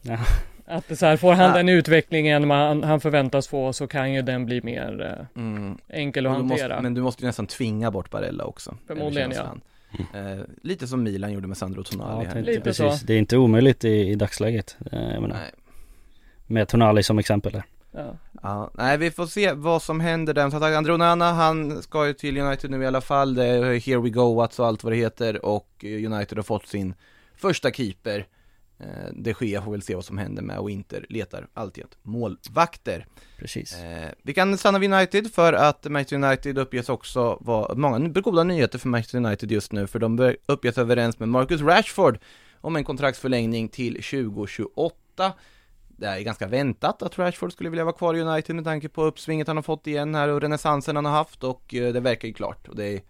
[0.03, 0.19] Ja.
[0.67, 1.57] Att så här, får han Ja.
[1.57, 5.03] den utvecklingen man, han förväntas få så kan ju den bli mer
[5.37, 5.79] eh, Mm.
[5.89, 6.69] enkel att hantera.
[6.69, 8.77] måste, men du måste ju nästan tvinga bort Barella också.
[8.87, 9.37] Förmodligen, ja.
[9.37, 9.61] känslan.
[10.15, 12.43] Eh, lite som Milan gjorde med Sandro Tonali Ja, här.
[12.43, 13.01] Lite precis.
[13.01, 13.07] så.
[13.07, 14.77] Det är inte omöjligt i, i dagsläget.
[14.93, 15.21] Eh,
[16.47, 17.63] med Tonali som exempel där.
[17.93, 18.17] Ja.
[18.43, 20.51] Ja, nej vi får se vad som händer där.
[20.51, 23.35] Så att Andro Onana, han ska ju till United nu i alla fall.
[23.35, 25.45] Det är Here We Go, What's och allt vad det heter.
[25.45, 26.95] Och United har fått sin
[27.37, 28.27] första keeper.
[28.83, 33.07] Eh, De Gea får väl se vad som händer med och Inter letar alltid målvakter.
[33.39, 33.75] Precis.
[33.75, 38.45] Eh, vi kan stanna vid United för att Manchester United uppges också vara, många goda
[38.45, 42.19] nyheter för Manchester United just nu för de uppges överens med Marcus Rashford
[42.61, 45.33] om en kontraktsförlängning till 2028.
[45.89, 49.05] Det är ganska väntat att Rashford skulle vilja vara kvar i United med tanke på
[49.05, 52.29] uppsvinget han har fått igen här och renässansen han har haft och eh, det verkar
[52.29, 53.01] ju klart och det är,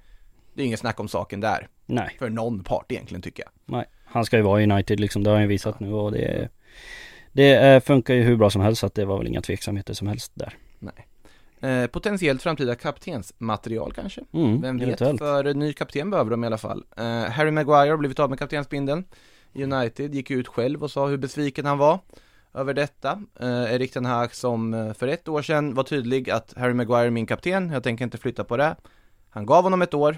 [0.55, 3.77] det är inget snack om saken där Nej, för någon part egentligen tycker jag.
[3.77, 3.87] nej.
[4.13, 6.49] Han ska ju vara i United liksom, det har han ju visat nu och det
[7.33, 10.07] Det funkar ju hur bra som helst så att det var väl inga tveksamheter som
[10.09, 10.57] helst där.
[11.61, 14.21] Eh, potentiellt framtida kaptensmaterial kanske?
[14.33, 15.19] Mm, Vem vet, eventuellt.
[15.19, 16.85] för en ny kapten behöver de i alla fall.
[16.97, 19.05] Eh, Harry Maguire har blivit av med kaptensbindeln.
[19.55, 21.99] United gick ut själv och sa hur besviken han var
[22.55, 23.23] över detta.
[23.41, 27.07] Eh, Erik Ten Hag som eh, för ett år sedan var tydlig att Harry Maguire
[27.07, 28.77] är min kapten, jag tänker inte flytta på det.
[29.31, 30.17] Han gav honom ett år,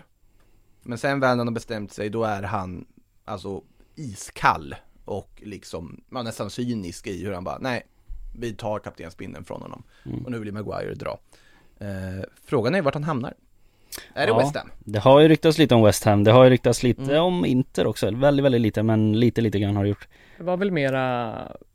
[0.82, 2.84] men sen väl när han har bestämt sig, då är han
[3.24, 3.62] alltså
[3.96, 7.82] iskall och liksom, ja, nästan cynisk i hur han bara, nej,
[8.38, 9.82] vi tar kaptensbindeln från honom.
[10.06, 10.24] Mm.
[10.24, 11.18] Och nu vill Maguire dra.
[11.78, 13.34] Eh, frågan är vart han hamnar.
[14.14, 14.38] Är det Ja.
[14.38, 14.70] West Ham?
[14.78, 17.22] Det har ju ryktats lite om West Ham, det har ju ryktats lite Mm.
[17.22, 20.08] om Inter också, väldigt, väldigt lite men lite, lite grann har det gjort.
[20.38, 21.34] Det var väl mera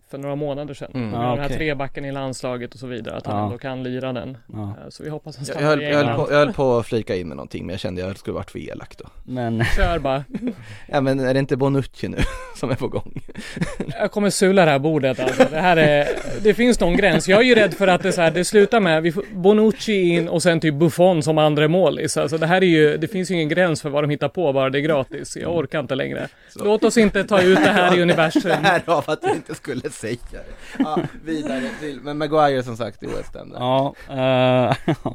[0.10, 0.92] för några månader sedan.
[0.94, 1.10] Mm.
[1.10, 1.58] Med Ja, den här okej.
[1.58, 3.16] trebacken i landslaget och så vidare.
[3.16, 3.44] Att han Ja.
[3.46, 4.38] ändå kan lira den.
[4.54, 4.62] Ja.
[4.64, 6.26] Eh, Så vi hoppas han Jag, stannar jag, höll, i jag, höll England.
[6.28, 8.34] på, jag höll på att flika in med någonting men jag kände att jag skulle
[8.36, 9.06] varit för elak då.
[9.24, 10.24] Men Kör bara.
[10.88, 12.18] Ja men är det inte Bonucci nu
[12.56, 13.22] som är på gång?
[14.00, 15.46] Jag kommer sula det här bordet alltså.
[15.52, 16.08] Det här är,
[16.44, 17.28] det finns någon gräns.
[17.28, 20.10] Jag är ju rädd för att det, så här, det slutar med vi får Bonucci
[20.10, 22.18] in och sen typ Buffon som andra målis.
[22.18, 24.54] Alltså det här är ju, det finns ju ingen gräns för vad de hittar på
[24.54, 25.38] bara det är gratis.
[25.38, 26.28] Jag orkar inte längre.
[26.50, 26.64] Så.
[26.64, 28.52] Låt oss inte ta ut det här i universum.
[28.64, 30.46] Därav att jag inte skulle säga det.
[30.84, 33.60] Ja, vidare till, men Maguire som sagt i West Ham där.
[33.60, 34.96] Ja, eh,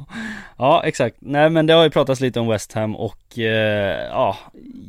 [0.57, 1.17] ja exakt.
[1.19, 4.37] Nej men det har ju pratats lite om West Ham och eh, ja,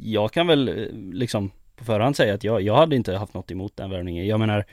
[0.03, 0.75] jag kan väl eh,
[1.13, 4.27] liksom på förhand säga att jag, jag hade inte haft något emot den värvningen.
[4.27, 4.65] Jag menar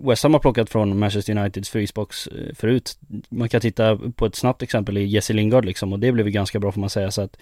[0.00, 2.98] West Ham har plockat från Manchester Uniteds frysbox eh, förut.
[3.28, 6.32] Man kan titta på ett snabbt exempel i Jesse Lingard liksom och det blev ju
[6.32, 7.36] ganska bra får man säga så att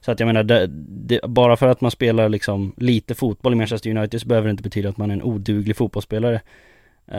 [0.00, 0.66] så att jag menar, det,
[1.06, 4.50] det, bara för att man spelar liksom lite fotboll i Manchester United så behöver det
[4.50, 6.40] inte betyda att man är en oduglig fotbollsspelare.
[7.10, 7.18] Eh,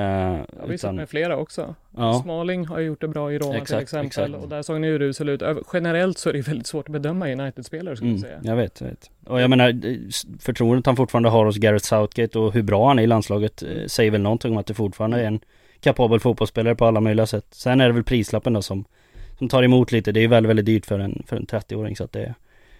[0.59, 1.75] Ja, vi sett med flera också.
[1.97, 2.21] Ja.
[2.23, 4.07] Smalling har ju gjort det bra i Roma till Exakt, exempel.
[4.07, 4.43] exakt.
[4.43, 5.41] Och där såg ni hur usel ut.
[5.73, 8.39] Generellt så är det väldigt svårt att bedöma United-spelare skulle jag Mm, säga.
[8.51, 9.11] jag vet, jag vet.
[9.25, 9.73] Och jag menar,
[10.41, 13.85] förtroendet han fortfarande har hos Gareth Southgate och hur bra han är i landslaget eh,
[13.87, 15.39] säger väl någonting om att det fortfarande är en
[15.79, 17.45] kapabel fotbollsspelare på alla möjliga sätt.
[17.51, 18.85] Sen är det väl prislappen då som,
[19.37, 20.11] som tar emot lite.
[20.11, 22.33] Det är ju väldigt, väldigt dyrt för en, för en 30-åring så att det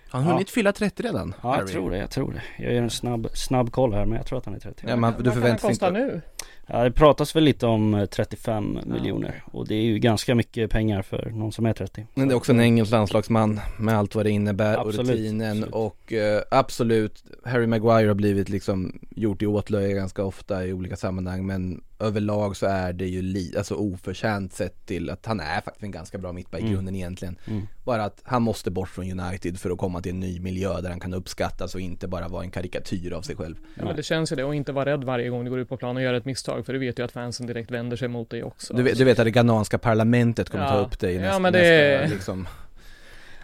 [0.09, 1.33] Har han hunnit fylla 30 redan?
[1.43, 1.71] Ja, jag Harry?
[1.73, 2.63] tror det, jag tror det.
[2.63, 4.83] Jag gör en snabb, snabb koll här men jag tror att han är 30.
[4.87, 5.99] Ja, men du förväntar dig kosta inte...
[5.99, 6.21] nu?
[6.67, 10.35] Ja, det pratas väl lite om eh, 35 Ja, miljoner och det är ju ganska
[10.35, 12.05] mycket pengar för någon som är 30.
[12.13, 15.51] Men det är också en engelsk landslagsman med allt vad det innebär och Absolut, rutinen
[15.63, 15.73] absolut.
[15.75, 20.95] och eh, absolut Harry Maguire har blivit liksom gjort i åtlöje ganska ofta i olika
[20.95, 25.61] sammanhang men överlag så är det ju li- alltså oförtjänt sett till att han är
[25.61, 26.73] faktiskt en ganska bra mittback i Mm.
[26.73, 27.35] grunden egentligen.
[27.47, 27.67] Mm.
[27.83, 30.89] Bara att han måste bort från United för att komma till en ny miljö där
[30.89, 33.55] han kan uppskattas och inte bara vara en karikatyr av sig själv.
[33.75, 35.69] Ja, men det känns ju det och inte vara rädd varje gång du går ut
[35.69, 38.07] på plan och gör ett misstag för du vet ju att fansen direkt vänder sig
[38.07, 38.73] mot dig också.
[38.73, 40.71] Du vet, du vet att det ghananska parlamentet kommer Ja.
[40.71, 42.47] ta upp dig i Ja, nästa, men det- nästa liksom.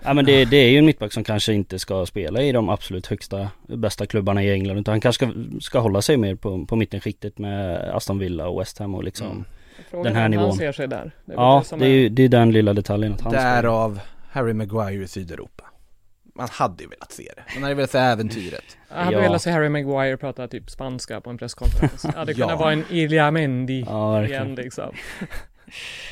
[0.05, 2.69] Ja men det, det är ju en mittback som kanske inte ska spela i de
[2.69, 6.65] absolut högsta, bästa klubbarna i England utan han kanske ska, ska hålla sig mer på,
[6.65, 9.45] på mittenskiktet med Aston Villa och West Ham och liksom Mm.
[9.89, 10.45] Frågan den här nivån.
[10.45, 11.11] han ser sig där.
[11.25, 13.99] Det Ja, som det är ju det är den lilla detaljen att han Därav
[14.31, 15.63] Harry Maguire i Sydeuropa.
[16.35, 17.43] man hade ju velat se det.
[17.53, 18.77] Man hade velat se äventyret.
[18.89, 19.21] Jag hade Ja.
[19.21, 22.01] velat se Harry Maguire prata typ spanska på en presskonferens.
[22.01, 22.55] Det hade kunnat Ja.
[22.55, 24.91] vara en Ilja Mendy Ja, igen liksom.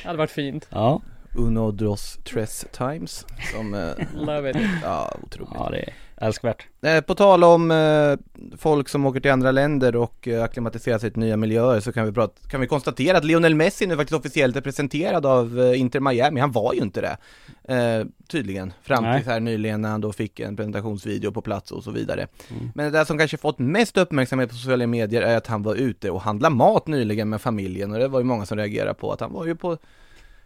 [0.04, 0.68] Det hade varit fint.
[0.70, 1.02] Ja,
[1.36, 3.26] Uno dos tres times.
[3.54, 3.90] Som, eh,
[4.26, 4.58] Love it.
[4.84, 5.54] ja, otroligt.
[5.56, 5.94] ja det är
[6.24, 6.68] älskvärt.
[6.82, 11.12] Eh, På tal om eh, folk som åker till andra länder och eh, acklimatiserar sig
[11.12, 14.20] till nya miljöer så kan vi, prata, kan vi konstatera att Lionel Messi nu faktiskt
[14.20, 16.40] officiellt är presenterad av Inter Miami.
[16.40, 17.18] Han var ju inte det,
[18.28, 21.92] tydligen, fram till här nyligen när han då fick en presentationsvideo på plats och så
[21.92, 22.28] vidare.
[22.50, 22.72] Mm.
[22.76, 25.76] Men det där som kanske fått mest uppmärksamhet på sociala medier är att han var
[25.76, 29.12] ute och handlade mat nyligen med familjen och det var ju många som reagerade på
[29.12, 29.78] att han var ju på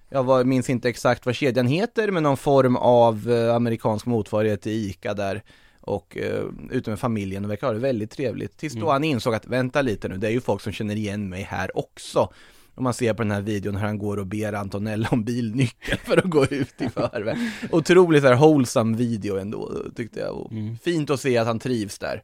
[0.10, 4.62] jag var, minns inte exakt vad kedjan heter, men någon form av eh, amerikansk motsvarighet
[4.62, 5.44] till ICA där
[5.82, 8.58] och eh, ute med familjen och verkar ha det väldigt trevligt.
[8.58, 8.90] Tills då Mm.
[8.90, 11.78] han insåg att vänta lite nu, det är ju folk som känner igen mig här
[11.78, 12.30] också.
[12.76, 16.00] Om man ser på den här videon hur han går och ber Antonella om bilnyckeln
[16.06, 17.38] för att gå ut i förväg.
[17.72, 20.48] Otroligt så här wholesome video ändå, tyckte jag.
[20.52, 20.78] Mm.
[20.78, 22.22] Fint att se att han trivs där.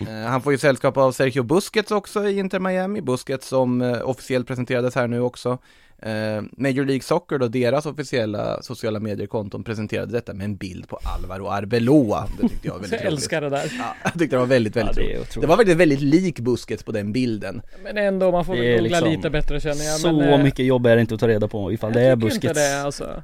[0.00, 4.08] Eh, han får ju sällskap av Sergio Busquets också i Inter Miami, Busquets som eh,
[4.08, 5.58] officiellt presenterades här nu också.
[5.98, 10.98] Eh, Major League Soccer då, deras officiella sociala mediekonton presenterade detta med en bild på
[11.16, 12.28] Alvaro Arbeloa.
[12.40, 13.18] Det tyckte jag var Så väldigt jag roligt.
[13.18, 13.72] älskar det där.
[13.78, 15.40] Ja, jag tyckte det var väldigt, väldigt Ja, det roligt.
[15.40, 17.62] Det var väldigt, väldigt lik Busquets på den bilden.
[17.82, 20.00] Men ändå, man får väl googla liksom lite bättre känner jag.
[20.00, 22.08] Så men, eh, mycket jobb är det inte att ta reda på ifall det är
[22.08, 22.44] jag tycker buskets.
[22.44, 23.22] inte det alltså.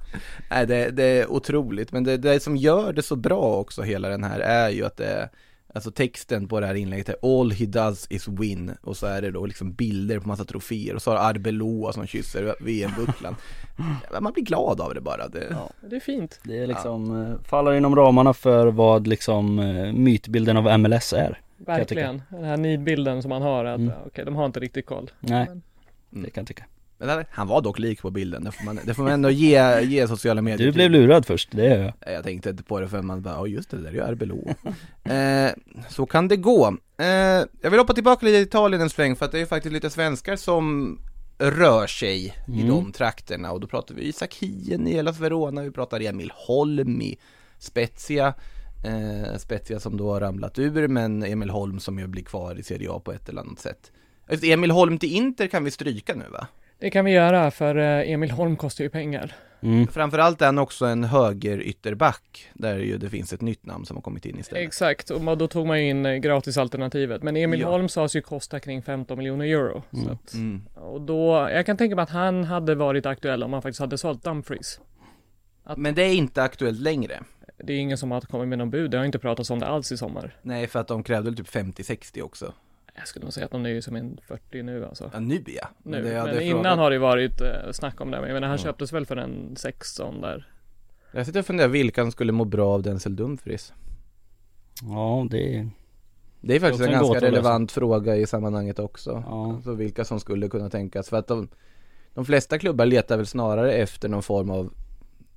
[0.50, 4.08] Nej, det, det är otroligt, men det, det som gör det så bra också, hela
[4.08, 5.28] den här, är ju att det är
[5.74, 9.22] Alltså texten på det här inlägget är All he does is win och så är
[9.22, 13.36] det då liksom bilder på massa troféer och så har Arbeloa som kysser VM-bucklan
[14.20, 15.70] Man blir glad av det bara det, Ja.
[15.90, 16.40] Det är fint.
[16.44, 21.40] Det är liksom, eh, faller inom ramarna för vad liksom eh, mytbilden av MLS är.
[21.56, 22.22] Verkligen.
[22.28, 23.88] Den här nidbilden som man har att, Mm.
[23.90, 25.10] ja, okej, de har inte riktigt koll.
[25.20, 25.62] Nej, Men-
[26.24, 26.64] det kan jag tycka.
[27.00, 29.80] Men Han var dock lik på bilden, det får man, det får man ändå ge,
[29.80, 31.92] ge sociala medier Du blev lurad först, det är jag.
[32.06, 33.94] Nej, Jag tänkte inte på det för man bara, ja just det, det där är
[33.94, 34.54] ju Arbeloa.
[35.46, 35.52] eh,
[35.88, 36.76] så kan det gå.
[36.98, 37.06] Eh,
[37.60, 39.90] jag vill hoppa tillbaka lite till Italien en sväng för att det är faktiskt lite
[39.90, 40.98] svenskar som
[41.38, 42.68] rör sig i Mm.
[42.68, 47.02] de trakterna och då pratar vi Isak Hien i Hellas Verona, vi pratar Emil Holm
[47.02, 47.18] i
[47.58, 48.34] Spezia.
[48.84, 52.62] Eh, Spezia som då har ramlat ur men Emil Holm som ju blir kvar i
[52.62, 53.92] Serie A på ett eller annat sätt.
[54.30, 56.46] Just Emil Holm till Inter kan vi stryka nu va?
[56.80, 59.34] Det kan vi göra för eh, Emil Holm kostar ju pengar.
[59.62, 59.86] Mm.
[59.86, 63.96] Framförallt är han också en höger ytterback där ju det finns ett nytt namn som
[63.96, 64.66] har kommit in istället.
[64.66, 67.22] Exakt, och då tog man ju in eh, gratisalternativet.
[67.22, 67.68] Men Emil Ja.
[67.68, 69.82] Holm sades ju kosta kring 15 miljoner euro.
[69.90, 70.12] Så Mm.
[70.12, 70.62] att, Mm.
[70.74, 73.98] och då, jag kan tänka mig att han hade varit aktuell om han faktiskt hade
[73.98, 74.80] sålt Dumfries.
[75.76, 77.20] Men det är inte aktuellt längre.
[77.64, 79.66] Det är ingen som har kommit med någon bud, det har inte pratats om det
[79.66, 80.36] alls i sommar.
[80.42, 82.52] Nej, för att de krävde typ 50-60 också.
[82.94, 85.10] Jag skulle nog säga att de är ju som en 40 nu alltså.
[85.12, 85.68] Ja, nu ja.
[85.82, 86.02] Nu.
[86.02, 88.20] det- men det innan frågan- har det varit eh, snack om det.
[88.20, 88.62] Men jag menar, han Ja.
[88.64, 90.48] köptes väl för en 16 där.
[91.12, 93.72] Jag sitter och funderar vilka som skulle må bra av Denzel Dumfries.
[94.82, 95.70] Ja, det är...
[96.40, 99.22] Det är faktiskt också en en ganska relevant fråga i sammanhanget också.
[99.26, 99.52] Ja.
[99.54, 101.08] Alltså vilka som skulle kunna tänkas.
[101.08, 101.48] För att de,
[102.14, 104.72] de flesta klubbar letar väl snarare efter någon form av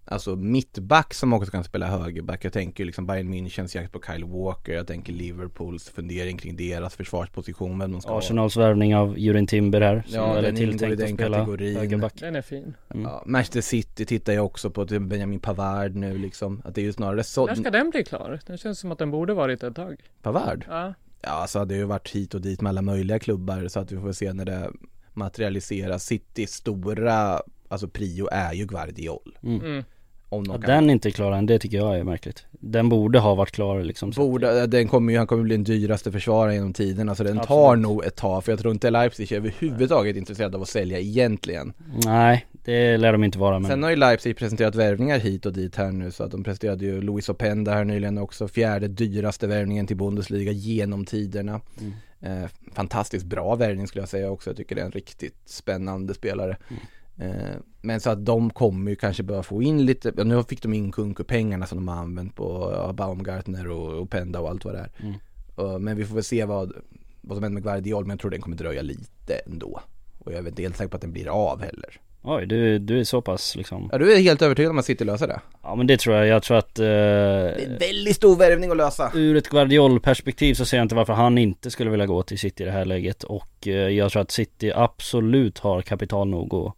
[0.06, 2.46] Alltså mittback som också kan spela högerback.
[2.46, 4.74] Jag tänker liksom Bayern Münchens jakt på Kyle Walker.
[4.74, 7.80] Jag tänker Liverpools fundering kring deras försvarsposition.
[7.80, 8.18] Vem de ska ha.
[8.18, 10.04] Arsenals värvning av Jurin Timber här.
[10.08, 11.78] som Ja, är den tilltänkt den att spela kategorin.
[11.78, 12.14] högerback.
[12.20, 12.74] Den är fin.
[12.94, 13.04] Mm.
[13.06, 16.62] Ja, Manchester City tittar jag också på Benjamin Pavard nu liksom.
[16.66, 17.46] Att det är ju snarare så.
[17.46, 18.40] När ska den bli klar?
[18.46, 19.96] Den känns som att den borde varit ett tag.
[20.22, 20.66] Pavard?
[20.70, 20.94] Ja.
[21.22, 23.92] Ja, alltså det har ju varit hit och dit med alla möjliga klubbar så att
[23.92, 24.72] vi får se när det
[25.14, 26.06] materialiseras.
[26.06, 29.38] Citys stora, alltså prio är ju Guardiol.
[29.44, 29.62] Mm.
[29.62, 29.84] Mm.
[30.34, 30.62] Om kan.
[30.62, 32.46] den inte är klar än, det tycker jag är märkligt.
[32.52, 34.12] Den borde ha varit klar liksom.
[34.12, 37.74] Borde, den kommer ju, han kommer bli den dyraste försvararen genom tiden, alltså den tar
[37.74, 37.84] Absolut.
[37.84, 41.74] nog ett tag för jag tror inte Leipzig är överhuvudtaget intresserad av att sälja egentligen.
[42.06, 43.72] Nej, det lär de inte vara men...
[43.72, 46.86] Sen har ju Leipzig presenterat värvningar hit och dit här nu så att de presenterade
[46.86, 51.62] ju Luis Openda här nyligen också, fjärde dyraste värvningen till Bundesliga genom tiderna.
[51.80, 51.94] Mm.
[52.24, 56.14] Eh, fantastiskt bra värvning skulle jag säga också, jag tycker det är en riktigt spännande
[56.14, 56.52] spelare.
[56.52, 56.78] Eh,
[57.82, 60.92] men så att de kommer ju kanske börja få in lite, nu fick de in
[60.92, 64.92] Kunku-pengarna som de har använt på Baumgartner och Openda och allt vad det är.
[65.00, 65.14] Mm.
[65.58, 66.74] Eh, men vi får väl se vad,
[67.22, 69.82] vad som händer med Guardiol, men jag tror den kommer dröja lite ändå.
[70.20, 72.00] Och jag är inte helt säker på att den blir av heller.
[72.26, 73.90] Oj, du, du är så pass liksom...
[73.92, 75.40] Ja, du är helt övertygad om att City löser det?
[75.64, 76.80] Ja men det tror jag, jag tror att...
[76.80, 79.12] Eh, Det är en väldigt stor värvning att lösa.
[79.16, 82.64] ur ett Guardiol-perspektiv så ser jag inte varför han inte skulle vilja gå till City
[82.64, 86.76] i det här läget och eh, jag tror att City absolut har kapital nog att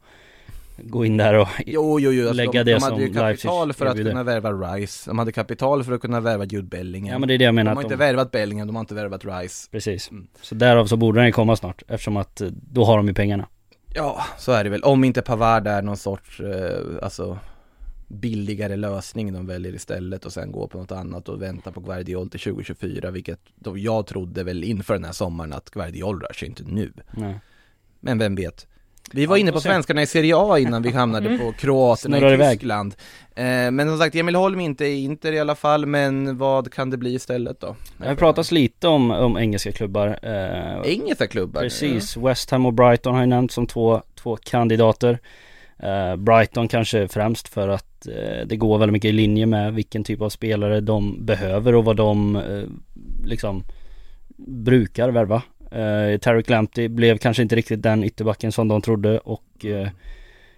[0.77, 2.21] gå in där och Jo, jo, jo.
[2.21, 5.09] Alltså, lägga de, det de som hade ju kapital för att kunna värva Rice.
[5.09, 7.13] De hade kapital för att kunna värva Jude Bellingham.
[7.13, 8.75] Ja men det är det jag de menar har att inte de, värvat Bellingham, de
[8.75, 9.69] har inte värvat Rice.
[9.71, 10.11] Precis.
[10.11, 10.27] Mm.
[10.41, 13.13] Så därav så borde den ju komma snart eftersom att eh, då har de ju
[13.13, 13.47] pengarna.
[13.93, 14.83] Ja, så är det väl.
[14.83, 17.39] Om inte Pavard är någon sorts, eh, alltså
[18.07, 22.29] billigare lösning de väljer istället och sen gå på något annat och vänta på Guardiol
[22.29, 26.47] till 2024 vilket då jag trodde väl inför den här sommaren att Guardiol rör sig
[26.47, 26.93] inte nu.
[27.11, 27.39] Nej.
[27.99, 28.67] Men vem vet?
[29.11, 32.41] Vi var Ja, inne på svenskarna i Serie A innan vi hamnade på Kroaterna Snurrar
[32.47, 32.51] i.
[32.51, 32.95] Tyskland.
[33.35, 36.89] Eh, men som sagt, Emil Holm inte i Inter i alla fall, men vad kan
[36.89, 37.75] det bli istället då?
[37.97, 40.19] Det har pratats lite om, om engelska klubbar.
[40.21, 41.61] Eh, Engelska klubbar?
[41.61, 45.19] Precis, West Ham och Brighton har ju nämnt som två, två kandidater.
[45.79, 48.07] Eh, Brighton kanske främst för att
[48.45, 51.95] det går väldigt mycket i linje med vilken typ av spelare de behöver och vad
[51.95, 52.41] de
[53.25, 53.63] liksom
[54.47, 55.41] brukar värva.
[55.75, 59.89] Eh, Tarek Lamptey blev kanske inte riktigt den ytterbacken som de trodde och eh,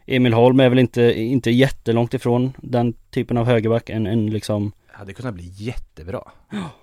[0.05, 3.89] Emil Holm är väl inte, inte jättelångt ifrån den typen av högerback.
[3.89, 6.31] En, en liksom Hade kunnat bli jättebra,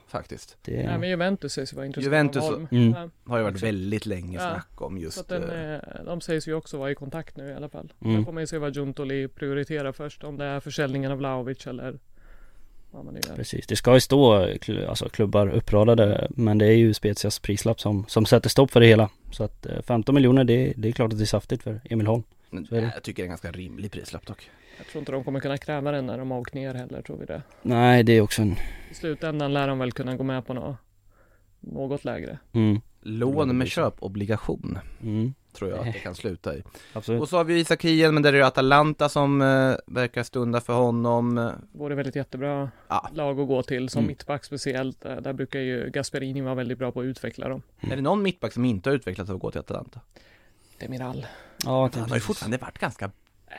[0.08, 0.56] faktiskt.
[0.62, 2.68] det, Nej, men Juventus sägs ju vara intresserade Juventus- Holm.
[2.70, 2.92] Mm.
[2.92, 4.40] Ja, Har ju varit väldigt länge Ja.
[4.50, 7.36] snack om Så just att den, eh, eh, de sägs ju också vara i kontakt
[7.36, 7.92] nu i alla fall.
[8.04, 8.16] Mm.
[8.16, 10.24] Sen får man ju se vad Giuntoli prioriterar först.
[10.24, 11.98] Om det är försäljningen av Vlahovic eller
[13.02, 13.36] nu gör.
[13.36, 14.34] Precis, det ska ju stå
[14.88, 18.86] alltså, klubbar uppradade men det är ju Spezias prislapp som, som sätter stopp för det
[18.86, 19.10] hela.
[19.30, 22.06] Så att eh, 15 miljoner det, det är klart att det är saftigt för Emil
[22.06, 22.22] Holm.
[22.50, 22.90] det.
[22.94, 24.50] jag tycker det är en ganska rimlig prislapp dock.
[24.78, 27.16] Jag tror inte de kommer kunna kräva den när de har åkt ner heller, tror
[27.16, 27.42] vi det.
[27.62, 28.56] Nej det är också en,
[28.90, 30.76] I slutändan lär de väl kunna gå med på något,
[31.60, 32.38] något lägre.
[32.52, 36.62] mm, Lån med köpobligation, mm, tror jag att det kan sluta i.
[36.92, 37.22] absolut.
[37.22, 40.60] Och så har vi Isak Hien, men där är det Atalanta som eh, verkar stunda
[40.60, 41.50] för honom.
[41.72, 43.08] Vore väldigt jättebra Ja.
[43.14, 44.08] lag att gå till, som Mm.
[44.08, 45.04] mittback speciellt.
[45.04, 47.62] Eh, Där brukar ju Gasperini vara väldigt bra på att utveckla dem.
[47.80, 50.00] Är det någon mittback som inte har utvecklats av att gå till Atalanta?
[50.78, 51.26] Demiral.
[51.64, 53.10] Ja, Han har ju fortfarande varit ganska,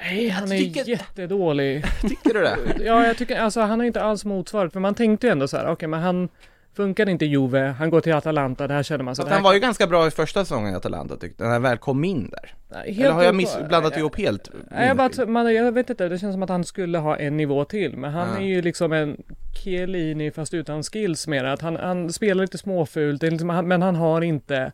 [0.02, 1.86] Nej, han är tycker- jättedålig.
[2.02, 2.58] tycker du det?
[2.86, 5.58] Ja, jag tycker, alltså han har inte alls motsvarat, för man tänkte ju ändå så
[5.58, 6.30] här, okej men han
[6.76, 9.44] funkar inte Juve, han går till Atalanta, där känner man så Fast det här han
[9.44, 12.04] var ju ganska bra i första säsongen i Atalanta tyckte jag, när han väl kom
[12.04, 12.54] in där.
[12.84, 14.50] Helt Eller har jag miss, blandat ihop helt?
[14.72, 17.38] Nej, jag, bara, man, jag vet inte, det känns som att han skulle ha en
[17.38, 17.98] nivå till.
[17.98, 18.38] Men han Ja.
[18.38, 19.24] är ju liksom en
[19.64, 21.44] Chiellini fast utan skills mer.
[21.44, 24.72] Att han, han spelar lite småfult, det liksom, men han har inte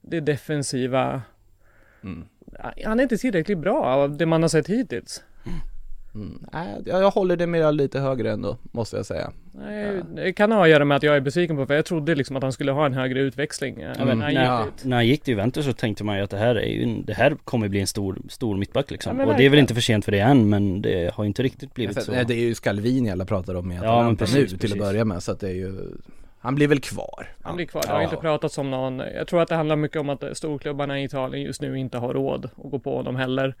[0.00, 1.22] det defensiva.
[2.02, 2.24] Mm.
[2.84, 5.22] Han är inte tillräckligt bra av det man har sett hittills.
[6.14, 6.38] Mm.
[6.52, 9.30] Nej, jag, jag håller det med lite högre ändå, måste jag säga.
[9.52, 12.14] Nej, Det kan ha att göra med att jag är besviken på för jag trodde
[12.14, 13.80] liksom att han skulle ha en högre utväxling.
[13.80, 14.84] eh, Ja, men när han dit.
[14.84, 17.04] när han gick till Juventus så tänkte man ju att det här är ju en,
[17.04, 19.20] det här kommer bli en stor, stor mittback liksom.
[19.20, 21.28] Ja, och det är väl inte för sent för det än men det har ju
[21.28, 22.12] inte riktigt blivit Sen, så.
[22.12, 24.72] nej, det är ju Scalvini alla pratar om i Ja, men precis, nu till precis.
[24.72, 25.74] att börja med, så att det är ju
[26.38, 27.28] Han blir väl kvar.
[27.42, 27.82] Han blir kvar.
[27.82, 28.04] Det har Ja.
[28.04, 28.98] inte pratats om någon.
[28.98, 32.14] Jag tror att det handlar mycket om att storklubbarna i Italien just nu inte har
[32.14, 33.54] råd att gå på honom heller.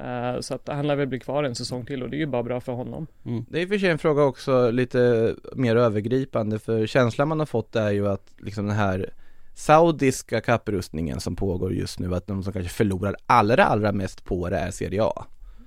[0.00, 2.26] Eh, Så att han lär väl bli kvar en säsong till och det är ju
[2.26, 3.06] bara bra för honom.
[3.48, 7.38] Det är i och för sig en fråga också lite mer övergripande för känslan man
[7.38, 9.10] har fått är ju att liksom den här
[9.54, 14.48] Saudiska kapprustningen som pågår just nu, att de som kanske förlorar allra allra mest på
[14.48, 15.24] det är Serie A.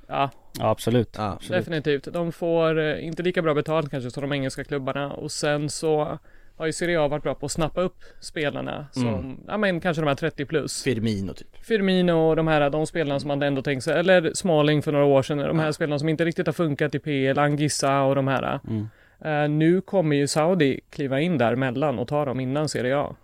[0.08, 1.16] Ja, Ja absolut.
[1.18, 1.24] Ja.
[1.34, 1.66] absolut.
[1.66, 2.14] definitivt.
[2.14, 6.20] De får eh, inte lika bra betalt kanske som de engelska klubbarna och sen så
[6.60, 9.38] har ju Serie A varit bra på att snappa upp spelarna som, Mm.
[9.48, 10.84] ja men kanske de här 30 plus.
[10.84, 11.66] Firmino typ.
[11.66, 15.06] Firmino och de här, de spelarna som man ändå tänkt sig, eller Smalling för några
[15.06, 18.28] år sedan, de här spelarna som inte riktigt har funkat i PL, Angissa och de
[18.28, 18.60] här.
[18.68, 18.88] Mm.
[19.22, 23.16] Eh, nu kommer ju Saudi kliva in där mellan och ta dem innan Serie A.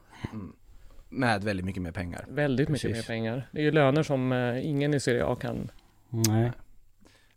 [1.09, 2.25] Med väldigt mycket mer pengar.
[2.29, 3.09] Väldigt mycket Precis.
[3.09, 3.47] mer pengar.
[3.51, 5.71] Det är ju löner som eh, ingen i Serie A kan.
[6.09, 6.51] Nej.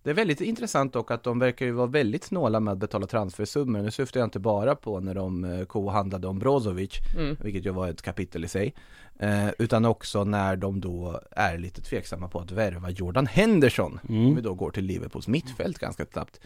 [0.03, 3.07] Det är väldigt intressant dock att de verkar ju vara väldigt snåla med att betala
[3.07, 3.83] transfersummor.
[3.83, 7.37] Nu syftar jag inte bara på när de eh, kohandlade om Brozovic, Mm.
[7.41, 8.75] vilket ju var ett kapitel i sig.
[9.19, 14.01] Eh, utan också när de då är lite tveksamma på att värva Jordan Henderson.
[14.09, 14.27] Mm.
[14.27, 16.41] Om vi då går till Liverpools mittfält ganska snabbt.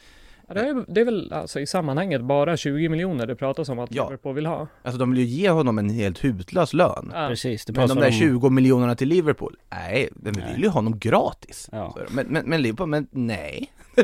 [0.49, 3.79] Ja, det, är, det är väl alltså i sammanhanget bara 20 miljoner det pratas om
[3.79, 4.05] att Ja.
[4.05, 4.67] Liverpool vill ha.
[4.83, 7.11] Alltså de vill ju ge honom en helt hutlös lön.
[7.15, 7.29] Ja.
[7.29, 7.65] Precis.
[7.65, 10.61] Det Men de där om- 20 miljonerna till Liverpool, nej, de vill Nej.
[10.61, 11.69] ju ha honom gratis.
[11.73, 11.97] Ja.
[12.11, 13.73] Men, men, men Liverpool, men nej.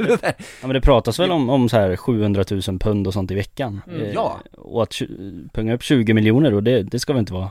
[0.61, 3.35] Ja men det pratas väl om, om så här 700 000 pund och sånt i
[3.35, 3.81] veckan.
[3.89, 4.01] Mm.
[4.03, 4.39] Eh, Ja.
[4.53, 4.95] Och att
[5.53, 7.51] punga upp 20 miljoner och det, det ska väl inte vara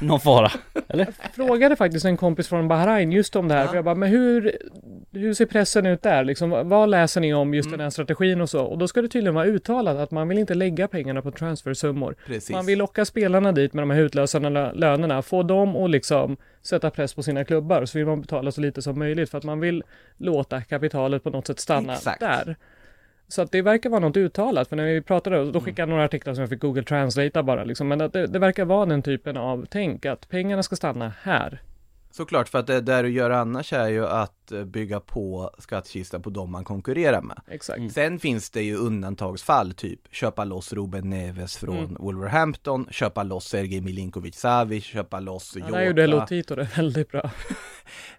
[0.00, 0.50] någon fara?
[0.88, 1.04] Eller?
[1.22, 3.62] Jag frågade faktiskt en kompis från Bahrain just om det här.
[3.62, 3.68] Ja.
[3.68, 4.52] För jag bara, men hur,
[5.12, 6.24] hur ser pressen ut där?
[6.24, 7.78] Liksom, vad läser ni om just Mm.
[7.78, 8.64] den här strategin och så?
[8.64, 12.14] Och då ska det tydligen vara uttalat att man vill inte lägga pengarna på transfersummor.
[12.26, 12.50] Precis.
[12.50, 16.36] Man vill locka spelarna dit med de här utlösande lö- lönerna, få dem att liksom
[16.62, 19.44] sätta press på sina klubbar, så vill man betala så lite som möjligt för att
[19.44, 19.82] man vill
[20.16, 22.20] låta kapitalet på något sätt stanna Exakt.
[22.20, 22.56] där.
[23.28, 26.04] Så att det verkar vara något uttalat, för när vi pratade, då skickade jag några
[26.04, 29.02] artiklar som jag fick Google Translate bara liksom, men att det, det verkar vara den
[29.02, 31.62] typen av tänk, att pengarna ska stanna här.
[32.10, 36.22] Såklart, för att det där du gör annars är ju att eh, bygga på skattkistan
[36.22, 37.40] på de man konkurrerar med.
[37.48, 37.92] Exakt.
[37.92, 41.94] Sen finns det ju undantagsfall, typ köpa loss Ruben Neves från Mm.
[42.00, 45.70] Wolverhampton, köpa loss Sergej Milinkovic Savic, köpa loss Jota.
[45.70, 47.30] där gjorde Lotito det väldigt bra.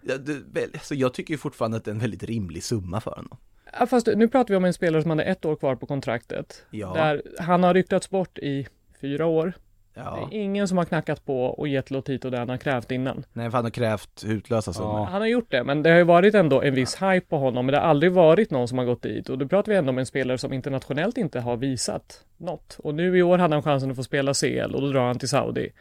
[0.02, 3.00] Ja, det, väl, så jag tycker ju fortfarande att det är en väldigt rimlig summa
[3.00, 3.36] för honom.
[3.78, 6.64] Ja, fast nu pratar vi om en spelare som hade ett år kvar på kontraktet.
[6.70, 6.92] Ja.
[6.94, 8.66] Där han har ryktats bort i
[9.00, 9.52] fyra år.
[9.94, 10.28] Ja.
[10.30, 13.24] Det är ingen som har knackat på och gett Lotito det han har krävt innan.
[13.32, 15.04] Nej för han har krävt utlösa summor.
[15.04, 17.66] Han har gjort det, men det har ju varit ändå en viss hype på honom,
[17.66, 19.28] men det har aldrig varit någon som har gått dit.
[19.28, 22.76] Och då pratar vi ändå om en spelare som internationellt inte har visat något.
[22.78, 25.18] Och nu i år hade han chansen att få spela CL och då drar han
[25.18, 25.72] till Saudi.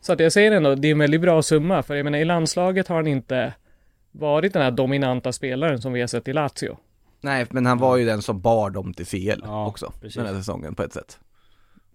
[0.00, 2.24] Så att jag säger ändå, det är en väldigt bra summa, för jag menar i
[2.24, 3.52] landslaget har han inte
[4.12, 6.76] varit den här dominanta spelaren som vi har sett i Lazio.
[7.20, 10.14] Nej men han var ju den som bar dem till CL Ja, också, precis.
[10.16, 11.18] den här säsongen på ett sätt.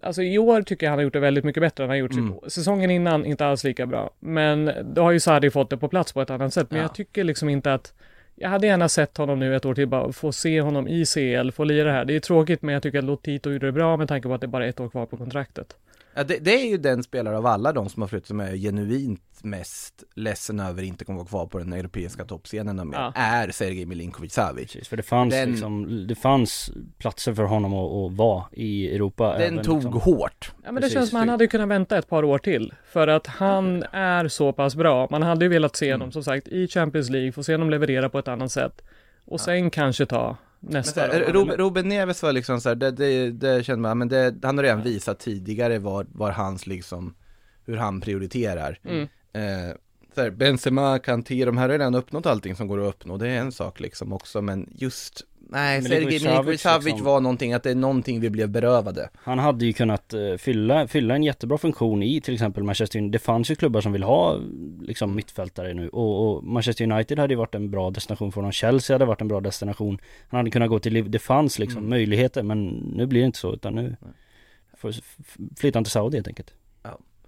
[0.01, 1.99] Alltså i år tycker jag han har gjort det väldigt mycket bättre än han har
[1.99, 2.33] gjort Mm.
[2.47, 4.09] säsongen innan, inte alls lika bra.
[4.19, 6.67] Men då har ju Sarri fått det på plats på ett annat sätt.
[6.71, 6.83] Men Ja.
[6.83, 7.93] jag tycker liksom inte att
[8.35, 11.51] jag hade gärna sett honom nu ett år till bara få se honom i CL,
[11.51, 12.05] få lira här.
[12.05, 14.41] Det är tråkigt men jag tycker att Lotito gjorde det bra med tanke på att
[14.41, 15.75] det bara är ett år kvar på kontraktet.
[16.15, 18.55] Ja, det, det är ju den spelare av alla de som har flyttat som är
[18.55, 23.11] genuint mest ledsen över inte kommer vara kvar på den europeiska toppscenen mer, Ja.
[23.15, 24.71] är Sergej Milinkovic Savic.
[24.71, 28.95] Precis, för det fanns Den- liksom, det fanns platser för honom att, att vara i
[28.95, 30.01] Europa Den även tog liksom.
[30.01, 30.51] hårt.
[30.55, 32.73] Ja men det Precis, känns som att han hade kunnat vänta ett par år till.
[32.91, 35.07] För att han är så pass bra.
[35.11, 35.99] Man hade ju velat se Mm.
[36.01, 38.81] honom som sagt i Champions League, få se honom leverera på ett annat sätt.
[39.25, 40.37] Och sen kanske ta
[40.69, 41.07] nästa.
[41.07, 41.19] så här.
[41.19, 44.57] Ruben, Ruben Neves var liksom så här, det, det, det kände man, men det, han
[44.57, 47.13] har redan visat tidigare var, var hans liksom,
[47.65, 48.79] hur han prioriterar.
[48.83, 49.01] Mm.
[49.33, 49.75] Eh,
[50.15, 53.27] så här, Benzema, Kanté, de här har redan uppnått allting som går att uppnå, det
[53.27, 57.05] är en sak liksom också, men just Nej, Sergej Milinkovic liksom.
[57.05, 59.09] var någonting, att det är någonting vi blev berövade.
[59.15, 63.11] Han hade ju kunnat eh, fylla, fylla en jättebra funktion i till exempel Manchester United.
[63.11, 64.39] Det fanns ju klubbar som vill ha
[64.81, 68.51] liksom mittfältare nu och, och Manchester United hade ju varit en bra destination för honom.
[68.51, 69.97] Chelsea hade varit en bra destination.
[70.29, 71.11] Han hade kunnat gå till.
[71.11, 71.89] Det fanns liksom Mm.
[71.89, 73.95] möjligheter men nu blir det inte så utan nu
[74.77, 75.17] får f-
[75.57, 76.53] flyttar han till Saudi helt enkelt.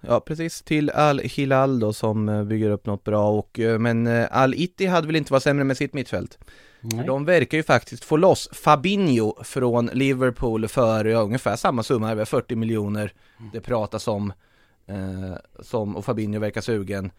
[0.07, 4.86] Ja, precis, till Al-Hilal då som eh, bygger upp något bra och, eh, men Al-Itti
[4.86, 6.38] hade väl inte varit sämre med sitt mittfält.
[6.94, 7.06] Nej.
[7.06, 12.26] De verkar ju faktiskt få loss Fabinho från Liverpool för ja, ungefär samma summa, över
[12.26, 13.14] 40 miljoner
[13.54, 14.34] det pratas om.
[14.88, 17.12] Eh, som, och Fabinho verkar sugen.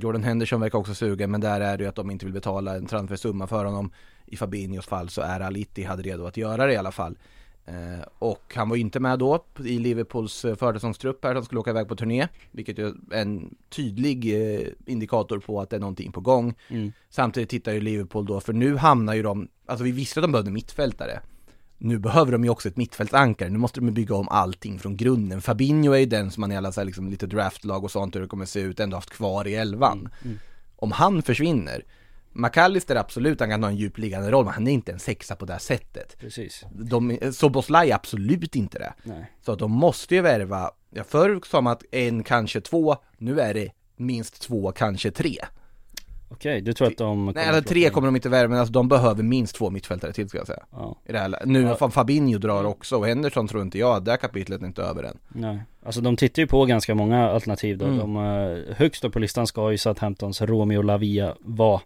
[0.00, 2.76] Jordan Henderson verkar också sugen, men där är det ju att de inte vill betala
[2.76, 3.90] en transfersumma för honom.
[4.26, 7.18] I Fabinhos fall så är Alitti hade redo att göra det i alla fall.
[7.66, 11.70] Eh, och han var inte med då i Liverpools eh, försäsongstrupp här, de skulle åka
[11.70, 12.28] iväg på turné.
[12.52, 16.54] Vilket är en tydlig eh, indikator på att det är någonting på gång.
[16.68, 16.92] Mm.
[17.10, 20.32] Samtidigt tittar ju Liverpool då, för nu hamnar ju de, alltså vi visste att de
[20.32, 21.20] behövde mittfältare.
[21.78, 25.42] Nu behöver de ju också ett mittfältsankare, nu måste de bygga om allting från grunden.
[25.42, 28.16] Fabinho är ju den som man i alla så här, liksom, lite draftlag och sånt
[28.16, 30.08] hur det kommer se ut, ändå haft kvar i elvan.
[30.24, 30.38] Mm.
[30.76, 31.84] Om han försvinner,
[32.34, 35.44] McAllister absolut, han kan ha en djupliggande roll, men han är inte en sexa på
[35.44, 36.16] det här sättet.
[36.20, 36.64] Precis.
[36.72, 38.92] De, Soboslaj är absolut inte det.
[39.02, 39.32] Nej.
[39.42, 43.40] Så att de måste ju värva, ja förr sa man att en, kanske två, nu
[43.40, 45.36] är det minst två, kanske tre.
[46.28, 48.88] Okej, du tror att de Nej, eller tre kommer de inte värva, men alltså de
[48.88, 50.66] behöver minst två mittfältare till ska jag säga.
[50.70, 50.98] Ja.
[51.04, 51.76] I det här, nu Ja.
[51.80, 51.90] ja.
[51.90, 55.18] Fabinho drar också, och Henderson tror inte jag, det här kapitlet är inte över än.
[55.28, 57.84] Nej, alltså de tittar ju på ganska många alternativ då.
[57.84, 57.98] Mm.
[57.98, 61.80] De, eh, högst upp på listan ska ju Southamptons Romeo Lavia vara.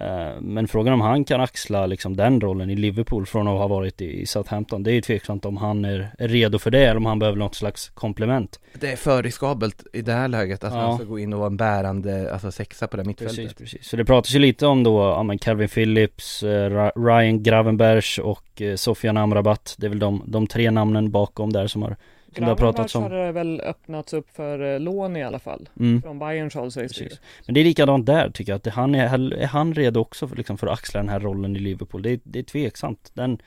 [0.00, 3.66] Eh, men frågan om han kan axla liksom den rollen i Liverpool från att ha
[3.68, 4.82] varit i Southampton.
[4.82, 7.54] Det är ju tveksamt om han är, redo för det eller om han behöver något
[7.54, 8.60] slags komplement.
[8.74, 10.80] Det är för riskabelt i det här läget, att Ja.
[10.80, 13.36] han ska gå in och vara en bärande, alltså sexa på det mittfältet.
[13.36, 13.88] Precis, precis.
[13.88, 18.62] Så det pratas ju lite om då, ja men Calvin Phillips, eh, Ryan Gravenberch och
[18.76, 19.74] Sofian Amrabat.
[19.78, 21.96] Det är väl de, de tre namnen bakom där som har,
[22.34, 23.02] det har Gravenberch om.
[23.02, 25.68] har väl öppnats upp för eh, lån i alla fall.
[25.80, 26.02] Mm.
[26.02, 27.18] Från Bayerns håll sägs det.
[27.46, 30.36] Men det är likadant där tycker jag, att han är, är han redo också för,
[30.36, 32.02] liksom, för att axla den här rollen i Liverpool?
[32.02, 33.10] Det är, det är tveksamt.
[33.14, 33.38] Den,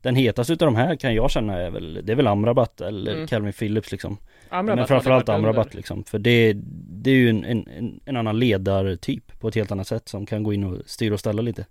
[0.00, 3.14] den hetaste utav de här kan jag känna är väl, det är väl Amrabat eller
[3.14, 3.26] Mm.
[3.26, 4.16] Calvin Phillips liksom.
[4.48, 5.76] Amrabat Men framförallt Amrabat under.
[5.76, 6.04] liksom.
[6.04, 6.52] För det,
[7.02, 10.26] det är ju en, en, en, en annan ledartyp på ett helt annat sätt som
[10.26, 11.66] kan gå in och styra och ställa lite.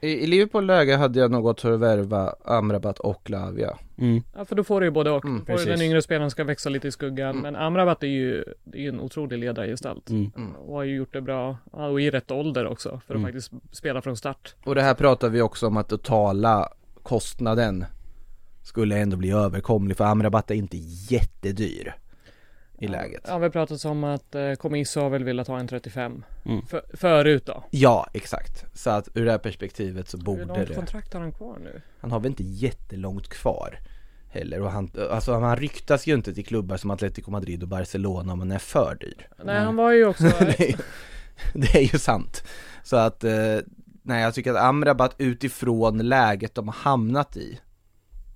[0.00, 3.78] I, I Liverpool läge hade jag gått för att värva Amrabat och Lavia.
[3.98, 4.22] Mm.
[4.36, 5.24] Ja för då får du ju både och.
[5.24, 7.30] Mm, får den yngre spelaren ska växa lite i skuggan.
[7.30, 7.42] Mm.
[7.42, 10.10] Men Amrabat är ju, det är ju en otrolig ledargestalt.
[10.10, 10.30] Mm.
[10.36, 10.54] Mm.
[10.56, 11.56] Och har ju gjort det bra.
[11.70, 12.88] Och i rätt ålder också.
[13.06, 13.22] För att Mm.
[13.32, 14.54] faktiskt spela från start.
[14.64, 16.68] Och det här pratar vi också om att totala
[17.02, 17.84] kostnaden
[18.62, 20.76] skulle ändå bli överkomlig, för Amrabat är inte
[21.10, 21.94] jättedyr
[22.80, 23.22] i läget.
[23.28, 26.24] Ja vi pratat om att eh, har väl velat ha en 35.
[26.44, 26.66] Mm.
[26.66, 27.64] För, förut då.
[27.70, 28.64] Ja, exakt.
[28.74, 30.74] Så att ur det här perspektivet så Hur borde långt det.
[30.74, 31.82] kontrakt har han kvar nu?
[32.00, 33.78] Han har väl inte jättelångt kvar
[34.30, 38.32] heller och han, alltså han ryktas ju inte till klubbar som Atletico Madrid och Barcelona
[38.32, 39.28] om han är för dyr.
[39.44, 40.76] Nej han var ju också det, är,
[41.54, 42.44] det är ju sant.
[42.82, 43.56] Så att, eh,
[44.02, 47.60] nej jag tycker att Amrabat utifrån läget de har hamnat i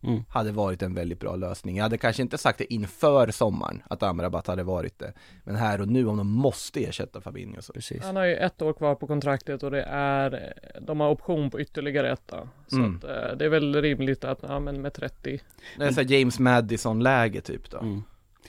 [0.05, 0.25] Mm.
[0.29, 1.77] hade varit en väldigt bra lösning.
[1.77, 5.13] Jag hade kanske inte sagt det inför sommaren att Amrabat hade varit det.
[5.45, 7.73] Men här och nu om de måste ersätta Fabinho så.
[7.73, 8.03] Precis.
[8.03, 11.61] Han har ju ett år kvar på kontraktet och det är, de har option på
[11.61, 12.33] ytterligare ett.
[12.69, 12.97] Så Mm.
[12.97, 15.41] att, eh, det är väl rimligt att, ja men med 30.
[15.79, 17.79] Det är så här James Madison-läge typ då.
[17.79, 18.03] Mm.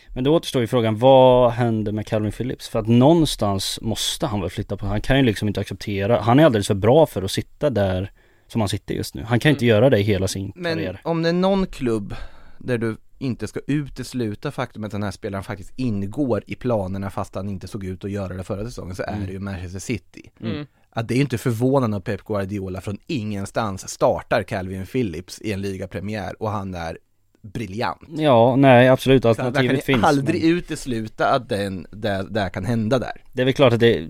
[0.09, 2.69] Men då återstår ju frågan, vad händer med Calvin Phillips?
[2.69, 6.39] För att någonstans måste han väl flytta på, han kan ju liksom inte acceptera, han
[6.39, 8.11] är alldeles för bra för att sitta där
[8.47, 9.23] som han sitter just nu.
[9.23, 11.01] Han kan ju inte göra det i hela sin Men karriär.
[11.03, 12.15] om det är någon klubb
[12.57, 17.35] där du inte ska utesluta faktumet att den här spelaren faktiskt ingår i planerna fast
[17.35, 19.25] han inte såg ut att göra det förra säsongen så är Mm.
[19.25, 20.31] det ju Manchester City.
[20.41, 20.65] Mm.
[20.89, 25.51] Att det är ju inte förvånande att Pep Guardiola från ingenstans startar Calvin Phillips i
[25.51, 26.97] en ligapremiär och han är
[27.41, 28.01] briljant.
[28.17, 30.03] Ja, nej absolut, Så där kan alternativet ni finns.
[30.03, 33.21] aldrig men utesluta att den, det, det kan hända där.
[33.33, 34.07] Det är väl klart att det,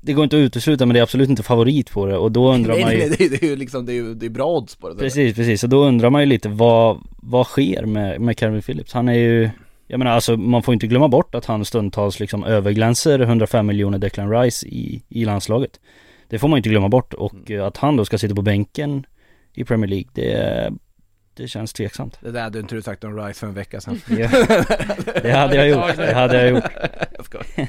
[0.00, 2.52] det går inte att utesluta men det är absolut inte favorit på det och då
[2.54, 4.26] undrar Nej, man ju nej, det, är- det är ju liksom, det är ju det
[4.26, 4.94] är bra odds på det.
[4.94, 5.64] Precis, precis.
[5.64, 8.92] Och då undrar man ju lite vad, vad sker med, med Calvin Phillips?
[8.92, 9.50] Han är ju,
[9.86, 13.98] jag menar alltså man får inte glömma bort att han stundtals liksom överglänser 105 miljoner
[13.98, 15.80] Declan Rice i, i landslaget.
[16.28, 19.06] Det får man inte glömma bort och eh, att han då ska sitta på bänken
[19.54, 20.70] i Premier League, det,
[21.36, 22.18] det känns tveksamt.
[22.22, 24.00] Det där hade inte du sagt om Rice för en vecka sedan.
[25.22, 26.64] Det hade jag gjort, det hade jag gjort.
[27.56, 27.68] jag.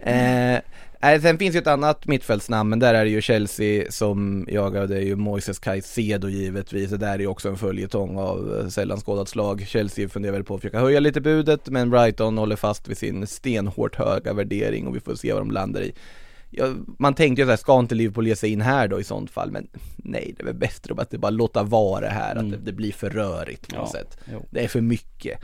[0.54, 0.58] Eh,
[1.02, 4.86] nej, sen finns ju ett annat mittfältsnamn, men där är det ju Chelsea som jagar,
[4.86, 6.90] det är ju Moises Caicedo givetvis.
[6.90, 9.64] Det där är ju också en följetong av eh, sällan skådat slag.
[9.68, 13.26] Chelsea funderar väl på att försöka höja lite budet, men Brighton håller fast vid sin
[13.26, 15.92] stenhårt höga värdering och vi får se vad de landar i.
[16.54, 19.30] Ja, man tänkte ju såhär, ska inte Liverpool ge sig in här då i sånt
[19.30, 19.50] fall?
[19.50, 22.72] Men nej, det är väl bättre att det bara låta vara här, att det, det
[22.72, 24.18] blir för rörigt på något Ja, sätt.
[24.32, 24.46] jo.
[24.50, 25.38] Det är för mycket.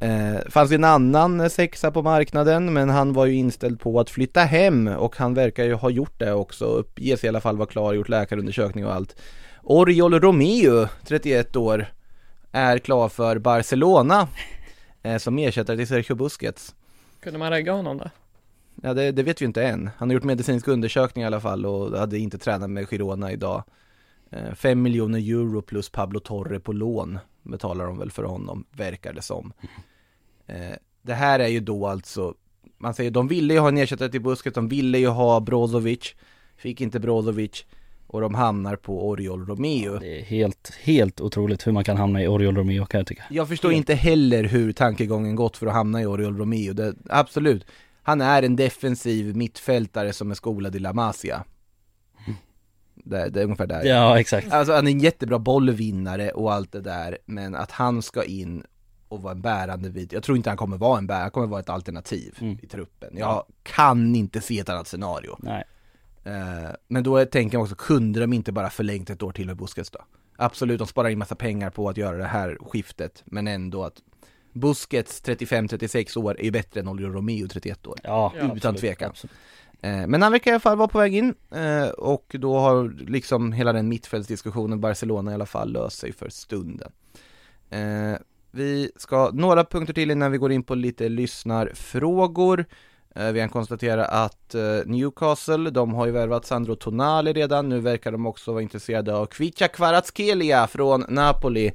[0.00, 4.40] Eh, fanns en annan sexa på marknaden men han var ju inställd på att flytta
[4.40, 7.92] hem och han verkar ju ha gjort det också, uppges i alla fall vara klar,
[7.92, 9.16] gjort läkarundersökning och allt.
[9.62, 11.86] Oriol Romeo, 31 år,
[12.52, 14.28] är klar för Barcelona
[15.02, 16.74] eh, som ersättare till Sergio Busquets.
[17.20, 18.10] Kunde man regga honom då?
[18.82, 19.90] Ja det, det vet vi inte än.
[19.96, 23.64] Han har gjort medicinsk undersökning i alla fall och hade inte tränat med Girona idag.
[24.54, 29.22] 5 miljoner euro plus Pablo Torre på lån betalar de väl för honom, verkar det
[29.22, 29.52] som.
[30.46, 32.34] Eh, det här är ju då alltså,
[32.78, 36.14] man säger de ville ju ha en ersättare till Busquets, de ville ju ha Brozovic,
[36.56, 37.64] fick inte Brozovic
[38.06, 39.98] och de hamnar på Oriol Romeo.
[39.98, 43.24] Det är helt, helt otroligt hur man kan hamna i Oriol Romeo kan jag tycka.
[43.30, 46.72] Jag förstår inte heller hur tankegången gått för att hamna i Oriol Romeo.
[46.72, 47.66] Det, absolut,
[48.02, 51.44] han är en defensiv mittfältare som är skolad i La Masia.
[53.04, 53.84] Det, det är ungefär där.
[53.84, 54.52] Ja, exakt.
[54.52, 58.64] Alltså han är en jättebra bollvinnare och allt det där, men att han ska in
[59.08, 61.46] och vara en bärande vid, jag tror inte han kommer vara en bärare, han kommer
[61.46, 62.58] vara ett alternativ Mm.
[62.62, 63.10] i truppen.
[63.16, 65.36] Jag kan inte se ett annat scenario.
[65.38, 65.64] Nej.
[66.24, 69.56] Eh, men då tänker jag också, kunde de inte bara förlängt ett år till med
[69.56, 69.98] Busquets då?
[70.36, 73.94] Absolut, de sparar in massa pengar på att göra det här skiftet, men ändå att
[74.52, 77.98] Busquets 35-36 år är ju bättre än Oliver Romeo 31 år.
[78.02, 79.10] Ja, Utan absolut, tvekan.
[79.10, 79.32] absolut.
[79.82, 82.88] Eh, men han verkar i alla fall vara på väg in eh, och då har
[83.08, 86.92] liksom hela den mittfältsdiskussionen Barcelona i alla fall löst sig för stunden.
[87.70, 88.14] Eh,
[88.50, 92.64] vi ska, några punkter till innan vi går in på lite lyssnarfrågor.
[93.32, 94.54] Vi kan konstatera att
[94.84, 99.26] Newcastle, de har ju värvat Sandro Tonali redan, nu verkar de också vara intresserade av
[99.26, 101.72] Kvicha Kvaratskhelia från Napoli.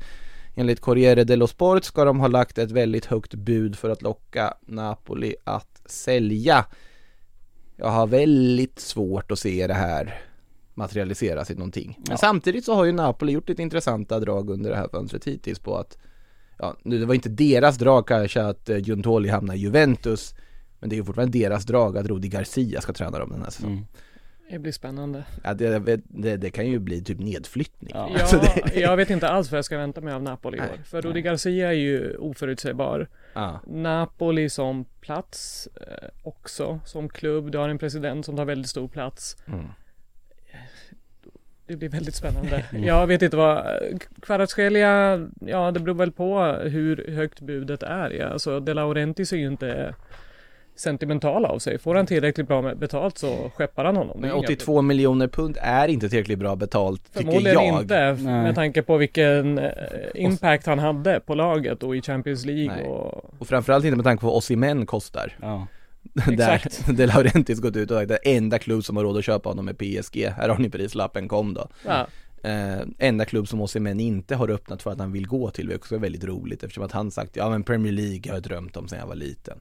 [0.56, 4.54] Enligt Corriere dello Sport ska de ha lagt ett väldigt högt bud för att locka
[4.62, 6.66] Napoli att sälja.
[7.84, 10.22] Jag har väldigt svårt att se det här
[10.74, 11.94] materialiseras i någonting.
[11.98, 12.18] Men Ja.
[12.18, 15.76] samtidigt så har ju Napoli gjort ett intressanta drag under det här fönstret hittills på
[15.78, 15.98] att
[16.60, 20.34] Ja, nu det var inte deras drag kanske att eh, Giuntoli hamnar i Juventus
[20.80, 23.50] Men det är ju fortfarande deras drag att Rudi Garcia ska träna dem den här
[23.50, 23.88] säsongen Mm.
[24.52, 25.24] Det blir spännande.
[25.44, 25.80] Ja, det,
[26.10, 28.10] det, det kan ju bli typ nedflyttning Ja.
[28.20, 30.80] Alltså, det- jag vet inte alls vad jag ska vänta mig av Napoli i år.
[30.86, 33.08] För Rudi Garcia är ju oförutsägbar.
[33.34, 33.60] Ja.
[33.68, 37.52] Napoli som plats eh, också, som klubb.
[37.52, 39.38] Du har en president som tar väldigt stor plats.
[39.48, 39.66] Mm.
[41.68, 42.66] Det blir väldigt spännande.
[42.72, 43.66] Jag vet inte vad,
[44.22, 48.10] Kvaratskhelia, ja det beror väl på hur högt budet är.
[48.10, 48.28] Ja.
[48.28, 49.96] Alltså De Laurentiis är ju inte
[50.76, 51.80] sentimental av sig.
[51.80, 54.20] Får han tillräckligt bra betalt så skeppar han honom.
[54.20, 58.44] Men inga 82 miljoner pund är inte tillräckligt bra betalt tycker Förmodligen jag inte Nej.
[58.44, 59.72] med tanke på vilken eh,
[60.16, 62.86] impact han hade på laget och i Champions League Nej.
[62.88, 65.68] och Och framförallt inte med tanke på vad Osimhen kostar Ja.
[66.28, 66.88] Där Exakt.
[66.98, 69.68] De Laurentiis gått ut och sagt att enda klubb som har råd att köpa honom
[69.68, 72.08] är PSG Här har ni prislappen, kom då ja,
[72.44, 75.82] Eh, enda klubb som Osimhen inte har öppnat för att han vill gå till, vilket
[75.82, 78.78] också är väldigt roligt eftersom att han sagt ja men Premier League har jag drömt
[78.78, 79.60] om sedan jag var liten.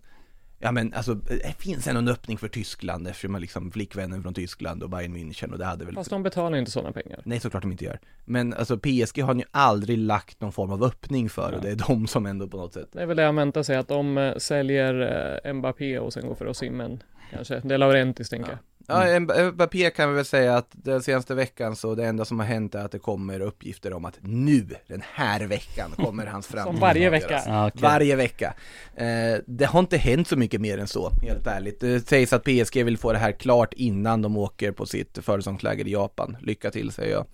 [0.65, 4.35] Ja men alltså, det finns ändå en öppning för Tyskland eftersom man liksom flickvännen från
[4.35, 7.21] Tyskland och Bayern München och det hade väl Fast de betalar inte sådana pengar.
[7.25, 10.85] Nej såklart de inte gör Men alltså PSG har ju aldrig lagt någon form av
[10.85, 13.23] öppning för och det är de som ändå på något sätt Det är väl det
[13.23, 17.61] jag väntar sig att de eh, säljer eh, Mbappé och sen går för Osimhen kanske.
[17.65, 18.59] Det är Laurentis tänker jag.
[18.87, 22.39] Ja, Mb- Mbappé kan vi väl säga att den senaste veckan så det enda som
[22.39, 26.47] har hänt är att det kommer uppgifter om att nu, den här veckan, kommer hans
[26.53, 27.43] framtid Som varje vecka.
[27.47, 27.83] Ja, okej.
[27.83, 28.55] Varje vecka.
[28.95, 31.81] Eh, det har inte hänt så mycket mer än så, helt ärligt.
[31.81, 35.89] Det sägs att PSG vill få det här klart innan de åker på sitt försäsongsläger
[35.89, 36.37] i Japan.
[36.41, 37.27] Lycka till säger jag.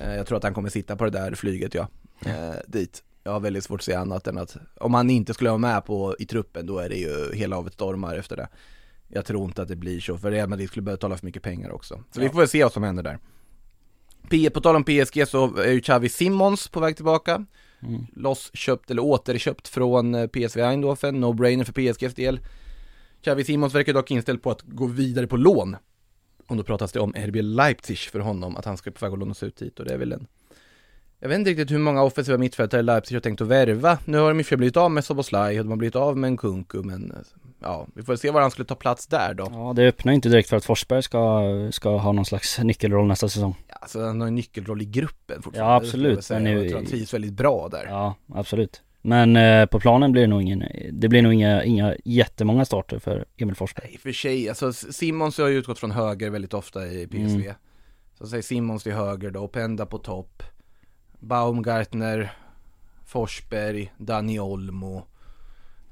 [0.00, 1.88] Eh, jag tror att han kommer sitta på det där flyget ja,
[2.26, 3.02] eh, dit.
[3.24, 5.84] Jag har väldigt svårt att se annat än att om han inte skulle vara med
[5.84, 8.48] på i truppen då är det ju hela havet stormar efter det.
[9.08, 11.42] Jag tror inte att det blir så, för Real Madrid skulle börja betala för mycket
[11.42, 12.04] pengar också.
[12.10, 13.18] Så vi får väl se vad som händer där.
[14.30, 17.44] P- På tal om PSG så är ju Xavi Simons på väg tillbaka.
[17.82, 18.06] Mm.
[18.16, 22.40] Lossköpt eller återköpt från eh, PSV Eindhoven, no-brainer för PSGs del.
[23.22, 25.76] Xavi Simons verkar dock inställd på att gå vidare på lån.
[26.46, 29.18] Och då pratas det om RB Leipzig för honom, att han ska på väg att
[29.18, 30.26] lånas ut hit och det är väl en
[31.24, 33.98] jag vet inte riktigt hur många offensiva mittfältare Leipzig har tänkt att värva.
[34.04, 35.96] Nu har de i och för sig blivit av med Soboslaj och de har blivit
[35.96, 37.14] av med en Kunku men
[37.60, 39.48] ja, vi får se var han skulle ta plats där då.
[39.52, 43.28] Ja, det öppnar inte direkt för att Forsberg ska, ska ha någon slags nyckelroll nästa
[43.28, 43.54] säsong.
[43.68, 45.72] Alltså han har en nyckelroll i gruppen fortfarande.
[45.72, 47.86] Ja, absolut, men nu- Jag tror han trivs väldigt bra där.
[47.88, 48.82] Ja, absolut.
[49.02, 52.98] Men eh, på planen blir det nog ingen, det blir nog inga, inga jättemånga starter
[52.98, 53.92] för Emil Forsberg.
[53.94, 57.42] Och för sig, alltså Simons har ju utgått från höger väldigt ofta i PSV.
[57.44, 57.54] Mm.
[58.18, 60.42] Så säg Simons till höger då, Openda på topp.
[61.26, 62.30] Baumgartner,
[63.04, 65.06] Forsberg, Dani Olmo.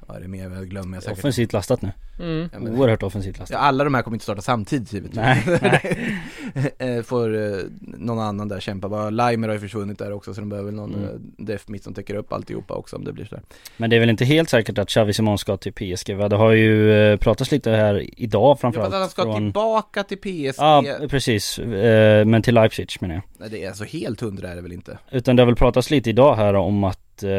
[0.09, 1.19] Är det mer jag glömmer jag säkert?
[1.19, 1.93] Offensivt lastat nu.
[2.21, 2.49] Mm.
[2.53, 3.55] Ja, men- Oerhört offensivt lastat.
[3.55, 5.17] Ja, alla de här kommer inte starta samtidigt givetvis.
[5.17, 6.97] Nej, nej.
[6.97, 9.11] Eh, Får eh, någon annan där kämpa bara.
[9.11, 11.09] Limer har ju försvunnit där också så de behöver väl någon Mm.
[11.09, 11.23] mm.
[11.39, 13.43] def mitt som täcker upp alltihopa också om det blir sådär.
[13.77, 16.29] Men det är väl inte helt säkert att Xavi Simons ska till PSG va?
[16.29, 19.37] Det har ju eh, pratats lite här idag Jag framförallt fattar att han ska från...
[19.37, 20.59] tillbaka till PSG.
[20.63, 21.59] Ja, precis.
[21.59, 23.23] Eh, men till Leipzig menar jag.
[23.39, 24.99] Nej det är så helt hundra är det väl inte?
[25.11, 27.31] Utan det har väl pratats lite idag här om att eh,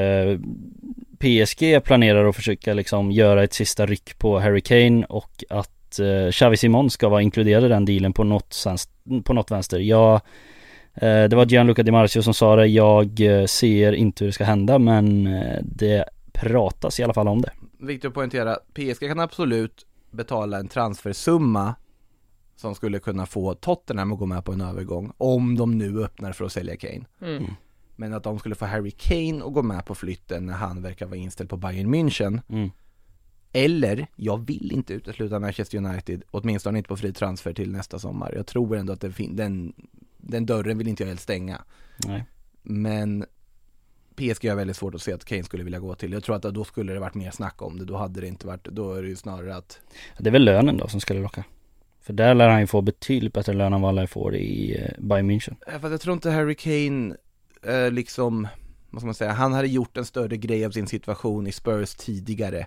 [1.24, 6.32] PSG planerar att försöka liksom göra ett sista ryck på Harry Kane och att eh,
[6.32, 8.90] Xavi Simons ska vara inkluderad i den dealen på något, sens-
[9.24, 9.80] på något vänster.
[9.80, 10.14] Jag,
[10.94, 14.34] eh, det var Gianluca Di Marzio som sa det, jag eh, ser inte hur det
[14.34, 17.52] ska hända men eh, det pratas i alla fall om det.
[17.80, 21.76] Viktigt att poängtera, PSG kan absolut betala en transfersumma
[22.56, 26.32] som skulle kunna få Tottenham att gå med på en övergång om de nu öppnar
[26.32, 27.06] för att sälja Kane.
[27.22, 27.46] Mm.
[27.96, 31.06] Men att de skulle få Harry Kane att gå med på flytten när han verkar
[31.06, 32.42] vara inställd på Bayern München.
[32.50, 32.70] Mm.
[33.56, 38.34] Eller, jag vill inte utesluta Manchester United, åtminstone inte på fri transfer till nästa sommar.
[38.36, 39.74] Jag tror ändå att det fin- den,
[40.18, 41.62] den dörren vill inte jag helt stänga.
[42.08, 42.26] Nej.
[42.62, 43.26] Men
[44.16, 46.12] PSG har väldigt svårt att se att Kane skulle vilja gå till.
[46.12, 47.86] Jag tror att då skulle det varit mer snack om det.
[47.86, 49.80] Då hade det inte varit, då är det ju snarare att
[50.18, 51.44] Det är väl lönen då som skulle locka.
[52.02, 54.82] För där lär han ju få betydligt bättre lön än vad han lär få i
[54.82, 55.80] eh, Bayern München.
[55.80, 57.16] För jag tror inte Harry Kane,
[57.66, 58.48] eh, liksom,
[58.90, 61.96] vad ska man säga, han hade gjort en större grej av sin situation i Spurs
[61.96, 62.66] tidigare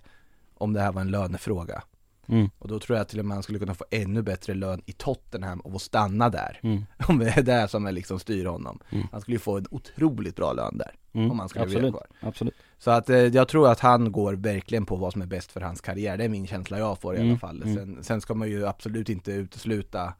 [0.55, 1.83] om det här var en lönefråga.
[2.29, 2.51] Mm.
[2.59, 4.93] Och då tror jag till och med han skulle kunna få ännu bättre lön i
[4.93, 6.61] Tottenham och få stanna där.
[6.63, 6.85] Mm.
[7.09, 8.79] Om det är det som är liksom styr honom.
[8.91, 9.07] Mm.
[9.13, 10.91] Han skulle ju få en otroligt bra lön där.
[11.13, 11.31] Mm.
[11.31, 12.29] Om han skulle vilja Absolut, kvar.
[12.29, 12.55] absolut.
[12.79, 15.61] Så att eh, jag tror att han går verkligen på vad som är bäst för
[15.61, 16.17] hans karriär.
[16.17, 17.63] Det är min känsla jag får i Mm, alla fall.
[17.63, 17.75] mm.
[17.77, 20.15] Sen, sen ska man ju absolut inte utesluta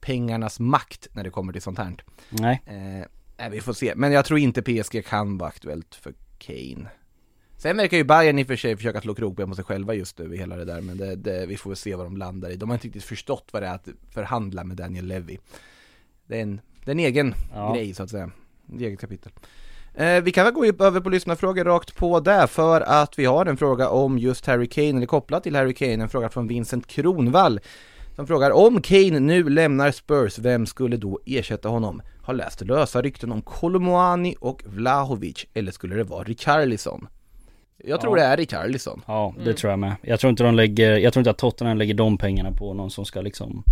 [0.00, 1.94] pengarnas makt när det kommer till sånt här.
[2.30, 2.62] Nej.
[2.66, 3.06] Eh,
[3.38, 3.92] nej, vi får se.
[3.96, 6.88] Men jag tror inte PSG kan vara aktuellt för Kane.
[7.56, 10.18] Sen verkar ju Bayern i och för sig försöka slå krokben på sig själva just
[10.18, 12.50] nu i hela det där, men det, det, vi får väl se vad de landar
[12.50, 12.56] i.
[12.56, 15.38] De har inte riktigt förstått vad det är att förhandla med Daniel Levy.
[16.26, 17.74] Det är en, det är en egen Ja.
[17.74, 18.30] grej så att säga.
[18.74, 19.32] Ett eget kapitel.
[19.94, 23.46] Eh, vi kan väl gå över på lyssnarfrågor rakt på där för att vi har
[23.46, 26.86] en fråga om just Harry Kane, eller kopplat till Harry Kane, en fråga från Vincent
[26.86, 27.60] Kronvall
[28.16, 32.02] som frågar om Kane nu lämnar Spurs, vem skulle då ersätta honom?
[32.24, 37.06] Har läst lösa rykten om Kolomoani och Vlahovic, eller skulle det vara Richarlison?
[37.84, 38.24] Jag tror Ja.
[38.24, 39.02] det är Richarlison.
[39.06, 39.56] Ja, det Mm.
[39.56, 39.96] tror jag med.
[40.02, 42.90] Jag tror inte de lägger, jag tror inte att Tottenham lägger de pengarna på någon
[42.90, 43.64] som ska liksom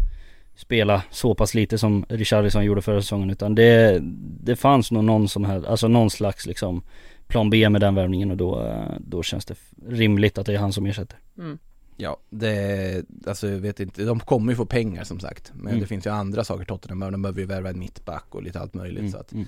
[0.56, 3.98] spela så pass lite som Richarlison gjorde förra säsongen utan det,
[4.42, 6.82] det fanns nog någon som hade, alltså någon slags liksom
[7.26, 9.54] plan B med den värvningen och då, då känns det
[9.88, 11.18] rimligt att det är han som ersätter.
[11.38, 11.58] Mm.
[11.96, 15.52] Ja, det, alltså jag vet inte, de kommer ju få pengar som sagt.
[15.54, 15.80] Men Mm.
[15.80, 18.60] det finns ju andra saker Tottenham behöver, de behöver ju värva en mittback och lite
[18.60, 19.46] allt möjligt så att mm.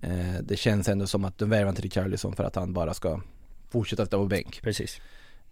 [0.00, 3.20] eh, Det känns ändå som att de värvar inte Richarlison för att han bara ska
[3.70, 4.62] fortsätta stå på bänk.
[4.62, 5.00] Precis.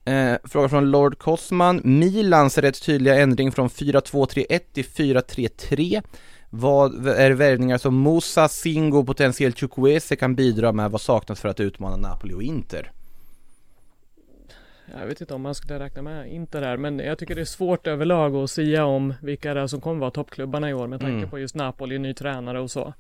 [0.04, 1.80] Eh, fråga från Lord Kosman.
[1.84, 6.02] Milans rätt tydliga ändring från 4-2-3-1 till 4-3-3.
[6.50, 10.90] Vad är värvningar som Musa, Singo och potentiellt Chukwueze kan bidra med?
[10.90, 12.92] Vad saknas för att utmana Napoli och Inter?
[15.00, 17.44] Jag vet inte om man skulle räkna med Inter där, men jag tycker det är
[17.44, 21.00] svårt överlag att säga om vilka det är som kommer vara toppklubbarna i år med
[21.00, 21.30] tanke Mm.
[21.30, 22.94] på just Napoli, ny tränare och så.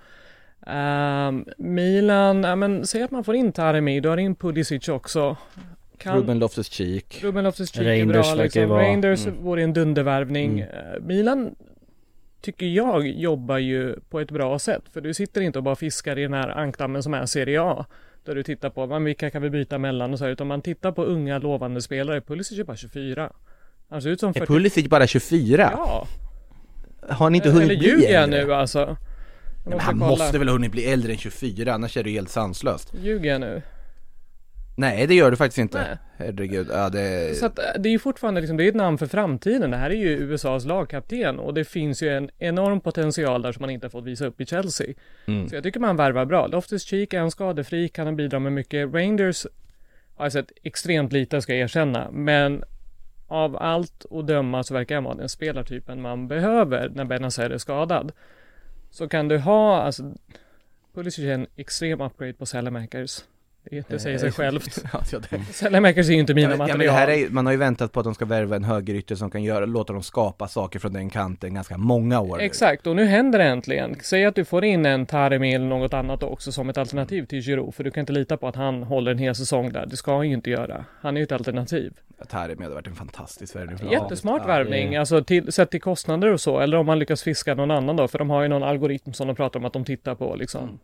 [0.66, 5.36] Ehm, Milan, ja men säg att man får in Taremi, du har in Pulisic också.
[5.98, 7.22] Kan, Ruben Loftus-Cheek.
[7.22, 8.68] Ruben Loftus-Cheek är bra liksom.
[8.68, 9.44] vara- Reinders mm.
[9.44, 10.60] vore en dundervärvning.
[10.60, 10.74] Mm.
[10.94, 11.54] Eh, Milan
[12.40, 14.82] tycker jag jobbar ju på ett bra sätt.
[14.92, 17.86] För du sitter inte och bara fiskar i den här ankdammen som är Serie A.
[18.24, 20.62] Där du tittar på, men vilka kan vi byta mellan och så här, utan man
[20.62, 22.20] tittar på unga lovande spelare.
[22.20, 23.32] Pulisic är bara 24.
[23.90, 24.46] Han ser ut som Är 40.
[24.46, 25.70] Pulisic bara 24?
[25.72, 26.06] Ja,
[27.08, 28.44] Har han inte hunnit eller bli ljuger jag äldre?
[28.44, 28.78] nu alltså?
[28.78, 28.96] Jag
[29.64, 30.10] Men måste han kolla.
[30.10, 32.92] måste väl ha hunnit bli äldre än 24, annars är det ju helt sanslöst.
[33.02, 33.62] Ljuger jag nu?
[34.76, 35.78] Nej, det gör du faktiskt inte.
[35.78, 35.96] Nej.
[36.16, 37.36] Herregud, ja det...
[37.38, 39.70] Så att det är ju fortfarande liksom, det är ett namn för framtiden.
[39.70, 43.60] Det här är ju USAs lagkapten och det finns ju en enorm potential där som
[43.60, 44.94] man inte har fått visa upp i Chelsea.
[45.26, 45.48] Mm.
[45.48, 46.46] Så jag tycker man värvar bra.
[46.46, 48.94] Loftus Cheek är en skadefri, kan han bidra med mycket.
[48.94, 49.46] Rangers
[50.14, 52.64] har jag sett extremt lite ska jag erkänna, men
[53.26, 57.58] av allt att döma så verkar han vara den spelartypen man behöver när Benazer är
[57.58, 58.12] skadad.
[58.90, 60.14] Så kan du ha, alltså,
[60.94, 63.24] Pulisic är en extrem upgrade på Salamakers.
[63.70, 64.84] Det, det säger sig självt.
[64.92, 65.38] ja, ja.
[65.52, 66.86] Salamakers är ju inte mina ja, ja, material.
[66.86, 69.30] det här är, man har ju väntat på att de ska värva en högerytter som
[69.30, 72.40] kan göra, låta dem skapa saker från den kanten ganska många år.
[72.40, 73.96] Exakt, och nu händer det äntligen.
[74.02, 77.42] Säg att du får in en Taremi eller något annat också som ett alternativ till
[77.42, 79.86] Giroud, för du kan inte lita på att han håller en hel säsong där.
[79.86, 80.84] Det ska han ju inte göra.
[81.00, 81.92] Han är ju ett alternativ.
[82.28, 86.40] Taremi hade varit en fantastisk värvning Jättesmart Ja, värvning, alltså till, sett till kostnader och
[86.40, 89.12] så, eller om man lyckas fiska någon annan då, för de har ju någon algoritm
[89.12, 90.62] som de pratar om att de tittar på liksom.
[90.62, 90.74] Eh,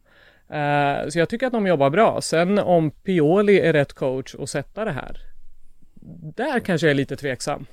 [1.08, 2.20] så jag tycker att de jobbar bra.
[2.20, 5.16] Sen om Pioli är rätt coach att sätta det här,
[6.36, 7.66] där kanske jag är lite tveksam.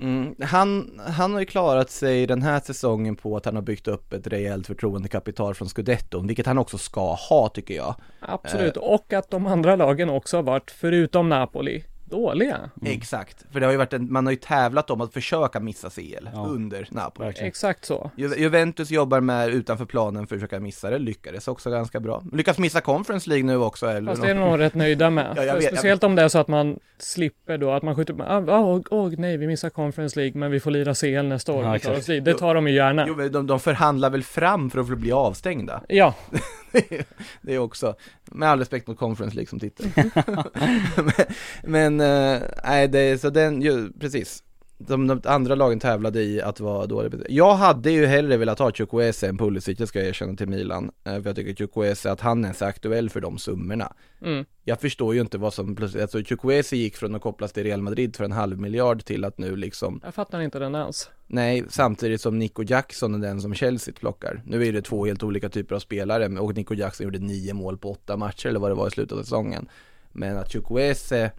[0.00, 0.34] Mm.
[0.40, 4.12] Han, han har ju klarat sig den här säsongen på att han har byggt upp
[4.12, 7.94] ett rejält förtroendekapital från Scudetton, vilket han också ska ha tycker jag.
[8.20, 12.70] Absolut, och att de andra lagen också har varit, förutom Napoli, dåliga.
[12.84, 15.90] Exakt, för det har ju varit en, man har ju tävlat om att försöka missa
[15.90, 16.46] CL Ja.
[16.48, 17.26] under Napoli.
[17.26, 17.48] Verkligen.
[17.48, 18.10] Exakt så.
[18.16, 22.22] Ju- Juventus jobbar med utanför planen för att försöka missa det, lyckades också ganska bra.
[22.32, 24.12] Lyckas missa Conference League nu också eller?
[24.12, 25.26] Fast det är nog rätt nöjda med.
[25.36, 28.14] Ja, vet, jag Speciellt om det är så att man slipper då, att man skjuter
[28.14, 31.52] med, ah, åh, åh, nej, vi missar Conference League, men vi får lira CL nästa
[31.52, 31.64] år.
[31.84, 32.20] Ja.
[32.20, 33.04] Det tar de ju gärna.
[33.08, 35.82] Jo, de, de förhandlar väl fram för att få bli avstängda?
[35.88, 36.14] Ja,
[37.42, 37.94] det är också,
[38.34, 39.92] med all respekt mot Conference League som titel.
[40.96, 41.14] men,
[41.62, 44.42] men eh, nej, det är så den, ju, precis.
[44.78, 47.12] De, de andra lagen tävlade i att vara dåliga.
[47.28, 50.90] Jag hade ju hellre velat ha Chukwueze än Pulisic, det ska jag erkänna till Milan.
[51.04, 53.92] Eh, För jag tycker Chukwueze, att han är så aktuell för de summorna.
[54.22, 54.44] mm.
[54.64, 57.82] Jag förstår ju inte vad som plötsligt, alltså Chukwueze gick från att kopplas till Real
[57.82, 61.10] Madrid för en halv miljard till att nu liksom jag fattar inte den alls.
[61.26, 64.42] Nej, samtidigt som Nico Jackson är den som Chelsea plockar.
[64.46, 67.78] Nu är det två helt olika typer av spelare och Nico Jackson gjorde nio mål
[67.78, 69.68] på åtta matcher eller vad det var i slutet av säsongen.
[70.12, 71.30] Men att Chukwueze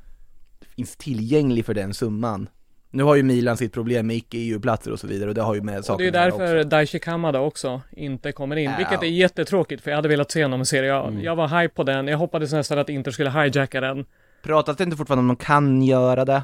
[0.75, 2.49] finns tillgänglig för den summan.
[2.95, 5.61] Nu har ju Milan sitt problem med icke-EU-platser och så vidare och det har ju
[5.61, 6.63] med saker det är därför.
[6.63, 8.77] Daichi Kamada också inte kommer in, Ja.
[8.77, 11.11] vilket är jättetråkigt för jag hade velat se honom i Serie A.
[11.21, 14.05] Jag var hype på den, jag hoppades nästan att Inter skulle hijacka den.
[14.43, 16.41] Pratas det inte fortfarande om de kan göra det?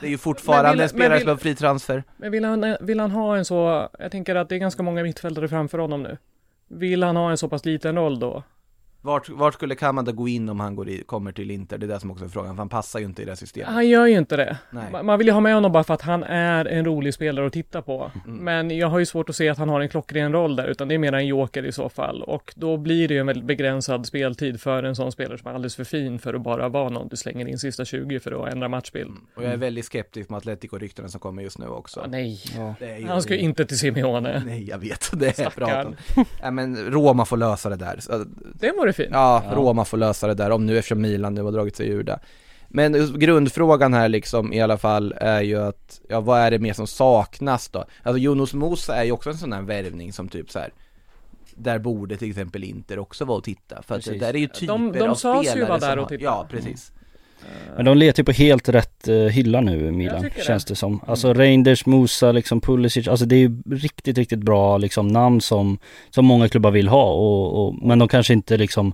[0.00, 2.04] Det är ju fortfarande vill- en spelare som har fri transfer.
[2.16, 5.02] Men vill han, vill han ha en så, jag tänker att det är ganska många
[5.02, 6.18] mittfältare framför honom nu.
[6.68, 8.42] Vill han ha en så pass liten roll då?
[9.06, 11.78] Vart, vart skulle Kamada gå in om han går i, kommer till Inter?
[11.78, 13.68] Det är det som också är frågan, för han passar ju inte i det systemet.
[13.68, 14.58] Han gör ju inte det.
[14.70, 14.84] Nej.
[14.92, 17.46] Ma- Man vill ju ha med honom bara för att han är en rolig spelare
[17.46, 18.10] att titta på.
[18.26, 18.36] Mm.
[18.44, 20.88] Men jag har ju svårt att se att han har en klockren roll där, utan
[20.88, 22.22] det är mer en joker i så fall.
[22.22, 25.54] Och då blir det ju en väldigt begränsad speltid för en sån spelare som är
[25.54, 28.52] alldeles för fin för att bara vara någon du slänger in sista 20 för att
[28.52, 29.10] ändra matchbild.
[29.34, 32.00] Och jag är väldigt skeptisk med Atletico-ryktena som kommer just nu också.
[32.00, 32.42] Ja, nej,
[33.00, 34.42] ju- han ska ju inte till Simeone.
[34.46, 35.52] Nej, jag vet, det är Stackarn.
[35.66, 35.96] praten.
[36.42, 37.96] Nej men Roma får lösa det där.
[38.00, 39.10] Så, Det vore fint.
[39.12, 42.02] Ja, Roma får lösa det där, om nu eftersom Milan nu har dragit sig ur
[42.02, 42.18] det.
[42.68, 46.72] Men grundfrågan här liksom i alla fall är ju att, ja vad är det mer
[46.72, 47.84] som saknas då?
[48.02, 50.72] Alltså Jonas Musa är ju också en sån här värvning som typ så här.
[51.54, 54.46] Där borde till exempel Inter också vara och titta, för att det där är ju
[54.48, 56.24] typer De- de av sa sig ju spelare vara som där och titta.
[56.24, 56.92] Ja, precis.
[57.76, 60.44] Men de letar ju på helt rätt eh, hylla nu Milan, tycker det.
[60.44, 61.00] känns det som.
[61.06, 65.78] Alltså Reinders, Musa, liksom Pulisic, alltså det är ju riktigt, riktigt bra liksom namn som,
[66.10, 68.92] som många klubbar vill ha och, och, men de kanske inte liksom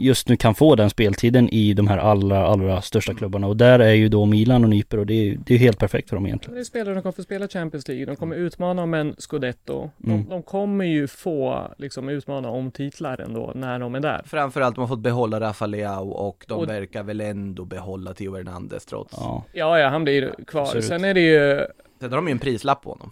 [0.00, 3.78] just nu kan få den speltiden i de här allra, allra största klubbarna och där
[3.78, 6.16] är ju då Milan och nyper och det är ju det är helt perfekt för
[6.16, 6.54] dem egentligen.
[6.54, 9.90] Det är spelare som kommer få spela Champions League, de kommer utmana om en scudetto.
[9.98, 10.28] De, Mm.
[10.28, 14.22] de kommer ju få liksom utmana om titlar ändå när de är där.
[14.26, 18.36] Framförallt de har fått behålla Rafa Leao och de Och- verkar väl ändå behålla Theo
[18.36, 19.14] Hernandez trots.
[19.16, 19.44] Ja.
[19.52, 20.62] Ja, ja, han blir kvar.
[20.62, 20.84] Absolut.
[20.84, 21.60] Sen är det ju,
[22.00, 23.10] Sen har de ju en prislapp på honom.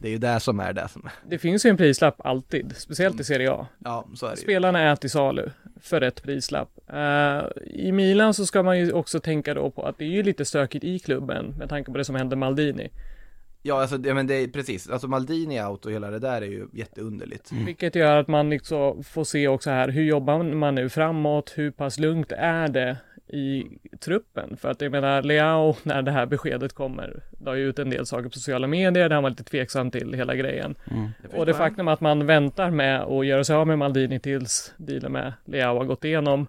[0.00, 1.12] Det är ju det som är det som är.
[1.28, 3.66] Det finns ju en prislapp alltid, speciellt i Serie A.
[3.84, 4.42] Ja, så är det ju.
[4.42, 6.70] Spelarna är till salu för rätt prislapp.
[6.92, 10.22] Eh, I Milan så ska man ju också tänka då på att det är ju
[10.22, 12.90] lite stökigt i klubben med tanke på det som hände Maldini.
[13.62, 16.46] Ja, alltså, det, men det är precis, alltså Maldini out och hela det där är
[16.46, 17.52] ju jätteunderligt.
[17.52, 21.52] Vilket gör att man liksom får se också här, hur jobbar man nu framåt?
[21.56, 22.96] Hur pass lugnt är det
[23.28, 24.56] i truppen?
[24.56, 28.06] För att jag menar, Leao, när det här beskedet kommer, la ju ut en del
[28.06, 30.74] saker på sociala medier där han var lite tveksam till hela grejen.
[30.90, 31.08] Mm.
[31.32, 35.12] Och det faktum att man väntar med att göra sig av med Maldini tills dealen
[35.12, 36.46] med Leao har gått igenom.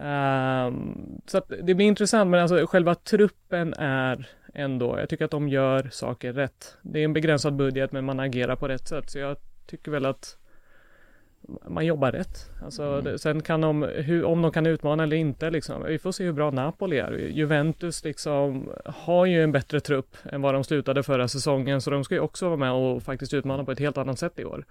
[0.00, 5.30] Ehm, så att det blir intressant, men alltså själva truppen är ändå, jag tycker att
[5.30, 6.76] de gör saker rätt.
[6.82, 9.10] Det är en begränsad budget, men man agerar på rätt sätt.
[9.10, 9.36] Så jag
[9.66, 10.36] tycker väl att
[11.68, 12.50] man jobbar rätt.
[12.64, 15.82] Alltså, det, sen kan de, hur, om de kan utmana eller inte liksom.
[15.86, 17.12] Vi får se hur bra Napoli är.
[17.12, 21.80] Juventus liksom har ju en bättre trupp än vad de slutade förra säsongen.
[21.80, 24.38] Så de ska ju också vara med och faktiskt utmana på ett helt annat sätt
[24.38, 24.64] i år.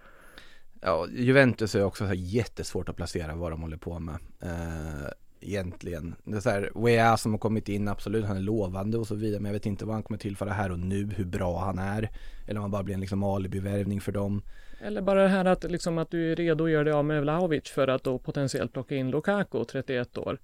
[0.82, 4.17] Ja, Juventus är också jättesvårt att placera vad de håller på med.
[4.41, 5.09] Eh,
[5.39, 6.15] egentligen.
[6.23, 9.15] Det är så här, Wea som har kommit in, absolut, han är lovande och så
[9.15, 9.41] vidare.
[9.41, 12.09] Men jag vet inte vad han kommer tillföra här och nu, hur bra han är.
[12.47, 14.41] Eller om han bara blir en liksom alibi-värvning för dem.
[14.80, 17.21] Eller bara det här att, liksom, att du är redo att göra dig av med
[17.21, 20.38] Vlahovic för att då potentiellt plocka in Lukaku, 31 år.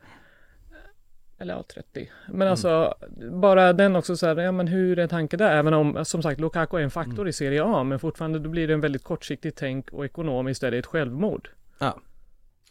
[1.38, 2.10] Eller ja, 30.
[2.28, 2.96] Men alltså,
[3.32, 5.58] bara den också så här, ja men hur är tanken där?
[5.58, 8.68] Även om, som sagt, Lukaku är en faktor i Serie A, men fortfarande då blir
[8.68, 11.50] det en väldigt kortsiktigt tänk och ekonomiskt är det ett självmord.
[11.80, 12.00] Ja,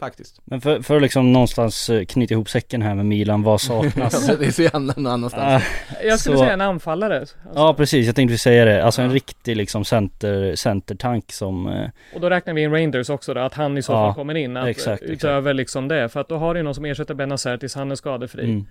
[0.07, 0.40] faktiskt.
[0.44, 4.26] Men för, för att liksom någonstans eh, knyta ihop säcken här med Milan, vad saknas?
[4.38, 5.62] det är så gärna någon annanstans.
[5.62, 7.20] Ah, Jag skulle Så- säga en anfallare.
[7.20, 8.84] Alltså, ja precis, jag tänkte säga det.
[8.84, 13.34] Alltså en riktig liksom center, centertank som eh, Och då räknar vi in Rangers också
[13.34, 14.57] då, att han i så Ja, fall kommer in.
[14.57, 17.74] Att, exakt, utöver liksom det, för att då har du någon som ersätter Benazer tills
[17.74, 18.44] han är skadefri.
[18.44, 18.66] mm,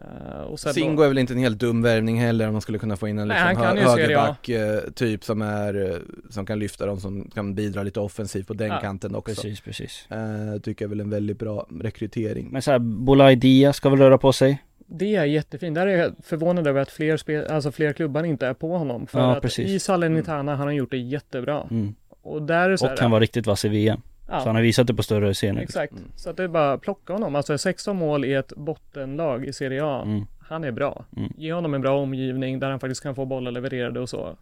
[0.00, 2.60] Eh, och sen Singo då, är väl inte en helt dum värvning heller om man
[2.62, 5.96] skulle kunna få in en Nej, liksom kan hö- högerback eh, typ som är, eh,
[6.30, 9.34] som kan lyfta dem, som kan bidra lite offensivt på den Ja, kanten också.
[9.34, 10.06] precis, precis.
[10.10, 12.48] Eh, tycker jag väl en väldigt bra rekrytering.
[12.50, 14.62] Men så här, Bolai Dia ska väl röra på sig?
[14.94, 15.74] det är jättefint.
[15.74, 19.06] Där är jag förvånad över att fler, spel, alltså fler klubbar inte är på honom.
[19.06, 19.68] För Ja, att precis.
[19.68, 21.66] i Salernitana har han gjort det jättebra.
[21.70, 21.94] Mm.
[22.22, 24.00] Och där är så här, Och kan vara riktigt vass i VM.
[24.28, 25.62] Ja, Så han har visat det på större scener.
[25.62, 25.92] Exakt.
[25.92, 26.04] Mm.
[26.16, 27.34] Så att det är bara att plocka honom.
[27.34, 30.02] Alltså 16 mål i ett bottenlag i Serie A.
[30.06, 30.26] Mm.
[30.40, 31.04] Han är bra.
[31.16, 31.32] Mm.
[31.36, 34.36] Ge honom en bra omgivning där han faktiskt kan få bollar levererade och så.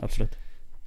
[0.00, 0.36] Absolut.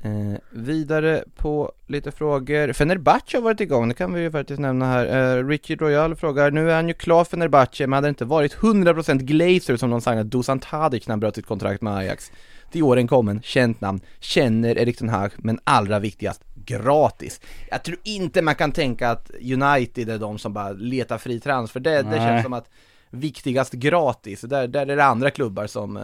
[0.04, 2.74] Eh, vidare på lite frågor.
[2.74, 5.38] Fenerbahce har varit igång, det kan vi ju faktiskt nämna här.
[5.38, 8.56] Eh, Richard Royal frågar, nu är han ju klar Fenerbahce, men hade det inte varit
[8.56, 12.32] 100% Glazer som de signade Dusan Tadic när han bröt sitt kontrakt med Ajax?
[12.72, 17.42] Till åren kommen, känt namn, känner Erik Ten Hag, men allra viktigast, gratis.
[17.72, 21.80] Jag tror inte man kan tänka att United är de som bara letar fri transfer,
[21.80, 22.70] det, det känns som att
[23.10, 26.04] viktigast gratis, där, där är det andra klubbar som eh,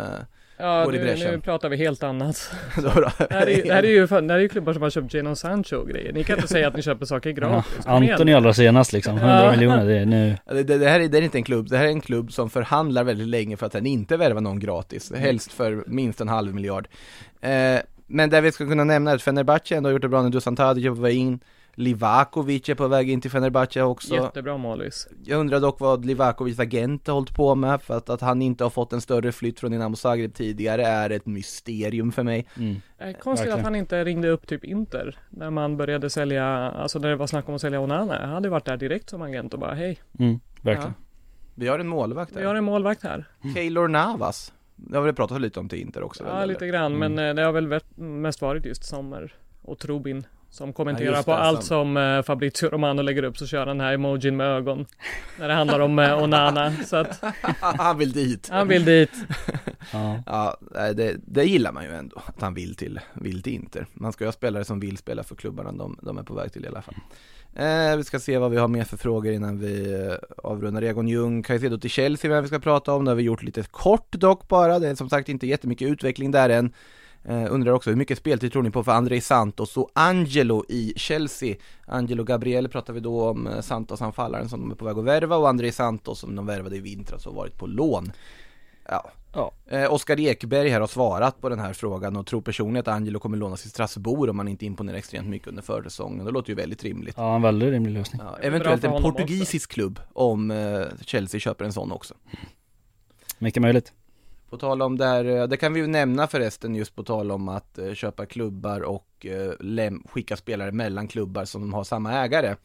[0.61, 1.31] Ja, Går i nu, bräschen.
[1.31, 2.51] nu pratar vi helt annat.
[2.75, 3.11] då då.
[3.17, 5.13] Det här är, det här är ju det här är ju klubbar som har köpt
[5.13, 6.13] Jadon Sancho och grejer.
[6.13, 7.85] Ni kan inte säga att ni köper saker Ja, gratis.
[7.85, 8.13] Kom igen.
[8.13, 9.51] Anton är allra senast liksom, 100 Ja.
[9.51, 11.77] miljoner, det är nu Ja, Det, det, här är, det är inte en klubb, det
[11.77, 15.11] här är en klubb som förhandlar väldigt länge för att sen inte värva någon gratis,
[15.15, 16.87] helst för minst en halv miljard.
[17.41, 17.79] Eh,
[18.09, 20.29] men det vi ska kunna nämna är att Fenerbahce ändå har gjort det bra nu,
[20.29, 21.39] Dusan Tadic är på väg in,
[21.73, 24.15] Livakovic är på väg in till Fenerbahce också.
[24.15, 25.07] Jättebra målis.
[25.23, 28.63] Jag undrar dock vad Livakovics agent har hållit på med, för att, att han inte
[28.63, 32.47] har fått en större flytt från Dinamo Zagreb tidigare är ett mysterium för mig.
[32.57, 32.81] mm.
[32.97, 33.59] Eh, Konstigt Verkligen.
[33.59, 37.27] att han inte ringde upp typ Inter när man började sälja, alltså när det var
[37.27, 38.21] snack om att sälja Onana.
[38.21, 40.93] Jag hade varit där direkt som agent och bara hej, Mm, verkligen.
[41.55, 43.25] Vi har en målvakt vi har en målvakt här.
[43.55, 44.53] Keylor Navas.
[44.87, 46.23] Det har vi pratat lite om till Inter också.
[46.27, 46.73] Ja, väl, lite eller?
[46.73, 47.13] grann, Mm.
[47.13, 51.33] men eh, det har väl mest varit just Sommer och Trubin som kommenterar just på
[51.33, 54.85] allt som- eh, Fabrizio Romano lägger upp så kör han den här emojin med ögon
[55.39, 56.71] när det handlar om eh, Onana.
[56.85, 57.19] Så att
[57.59, 58.49] han vill dit.
[58.51, 59.11] han vill dit.
[59.93, 60.23] Ja.
[60.25, 60.57] Ja,
[60.93, 63.85] det, det gillar man ju ändå, att han vill till, vill till Inter.
[63.93, 66.53] Man ska ju ha spelare som vill spela för klubbarna de, de är på väg
[66.53, 66.95] till i alla fall.
[67.53, 70.81] Eh, vi ska se vad vi har mer för frågor innan vi eh, avrundar.
[70.81, 73.05] Egon Ljung, Caicedo till Chelsea, vem vi ska prata om.
[73.05, 74.79] Det har vi gjort lite kort dock bara.
[74.79, 76.73] Det är som sagt inte jättemycket utveckling där än.
[77.23, 80.93] Eh, undrar också hur mycket speltid tror ni på för André Santos och Angelo i
[80.95, 81.55] Chelsea?
[81.85, 85.37] Angelo Gabriel pratar vi då om eh, Santos-anfallaren som de är på väg att värva
[85.37, 88.11] och André Santos som de värvade i vintras och varit på lån.
[88.85, 89.51] Ja, Ja.
[89.67, 93.19] Eh, Oskar Ekberg här har svarat på den här frågan och tror personligen att Angelo
[93.19, 96.25] kommer lånas i Strasbourg om han inte imponerar extremt mycket under försäsongen.
[96.25, 97.15] Det låter ju väldigt rimligt.
[97.17, 98.21] ja, en väldigt rimlig lösning.
[98.25, 102.13] Ja, eventuellt en portugisisk klubb om eh, Chelsea köper en sån också.
[103.39, 103.93] Mycket möjligt.
[104.49, 107.49] På tal om där, eh, det kan vi ju nämna förresten just på tal om
[107.49, 112.55] att eh, köpa klubbar och eh, skicka spelare mellan klubbar som har samma ägare.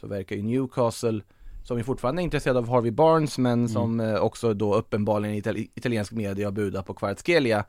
[0.00, 1.20] Så verkar ju Newcastle,
[1.62, 5.40] som ju fortfarande är intresserad av Harvey Barnes men som eh, också då uppenbarligen i
[5.40, 7.64] itali- italiensk media har budat på Kvaratskhelia.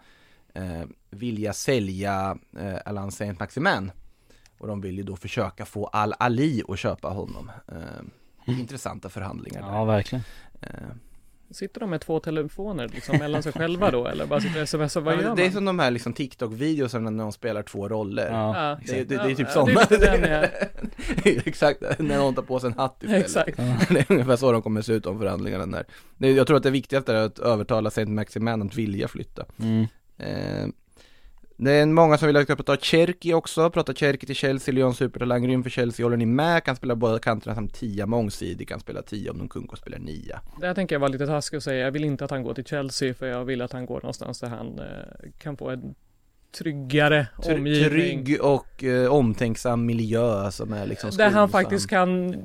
[0.53, 3.91] Eh, vilja sälja eh, Alain Saint-Maximin.
[4.57, 7.51] Och de vill ju då försöka få Al-Ali att köpa honom.
[7.67, 9.69] Eh, intressanta förhandlingar där.
[9.73, 10.23] Ja, verkligen.
[10.61, 10.69] Eh,
[11.51, 15.01] Sitter de med två telefoner liksom mellan sig själva då eller bara sitter och smsar?
[15.01, 15.53] Vad ja, gör men det är man?
[15.53, 18.31] som de här liksom TikTok-videosarna när de spelar två roller.
[18.31, 19.81] Ja, Det, det, det är typ Ja, sådana.
[19.89, 20.31] det är lite den,
[21.23, 21.31] ja.
[21.45, 23.25] Exakt, när någon tar på sig en hatt istället.
[23.25, 23.57] Exakt.
[23.89, 25.83] Det är ungefär så de kommer se ut om förhandlingarna.
[26.17, 29.45] Det- Jag tror att det viktigaste är att övertala Saint Maximin att vilja flytta.
[29.59, 29.85] Mm.
[30.17, 30.67] Eh,
[31.63, 34.73] det är många som vill att jag ska prata Cherki också, prata Cherki till Chelsea,
[34.73, 36.63] Lyon supertalang, grym för Chelsea, håller ni med?
[36.63, 40.41] Kan spela båda kanterna samt tia mångsidig, kan spela tia om Nkunku spelar nia.
[40.59, 42.65] Där tänker jag vara lite taskig och säga jag vill inte att han går till
[42.65, 44.85] Chelsea för jag vill att han går någonstans där han eh,
[45.39, 45.95] kan få en
[46.57, 48.25] tryggare Tr- omgivning.
[48.25, 52.35] Trygg och eh, omtänksam miljö som är liksom Där han faktiskt kan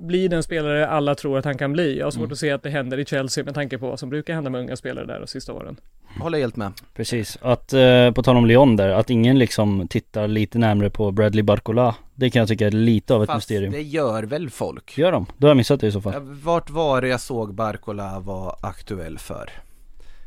[0.00, 1.98] bli den spelare alla tror att han kan bli.
[1.98, 2.32] Jag har svårt Mm.
[2.32, 4.60] att se att det händer i Chelsea med tanke på vad som brukar hända med
[4.60, 5.76] unga spelare där de sista åren.
[6.20, 6.72] Håller helt med.
[6.94, 11.10] Precis, att eh, på tal om Lyon där, att ingen liksom tittar lite närmare på
[11.10, 14.50] Bradley Barcola Det kan jag tycka är lite av ett Fast mysterium det gör väl
[14.50, 14.98] folk?
[14.98, 15.26] Gör de?
[15.36, 18.56] Då har jag missat det i så fall Vart var det jag såg Barcola var
[18.62, 19.50] aktuell för?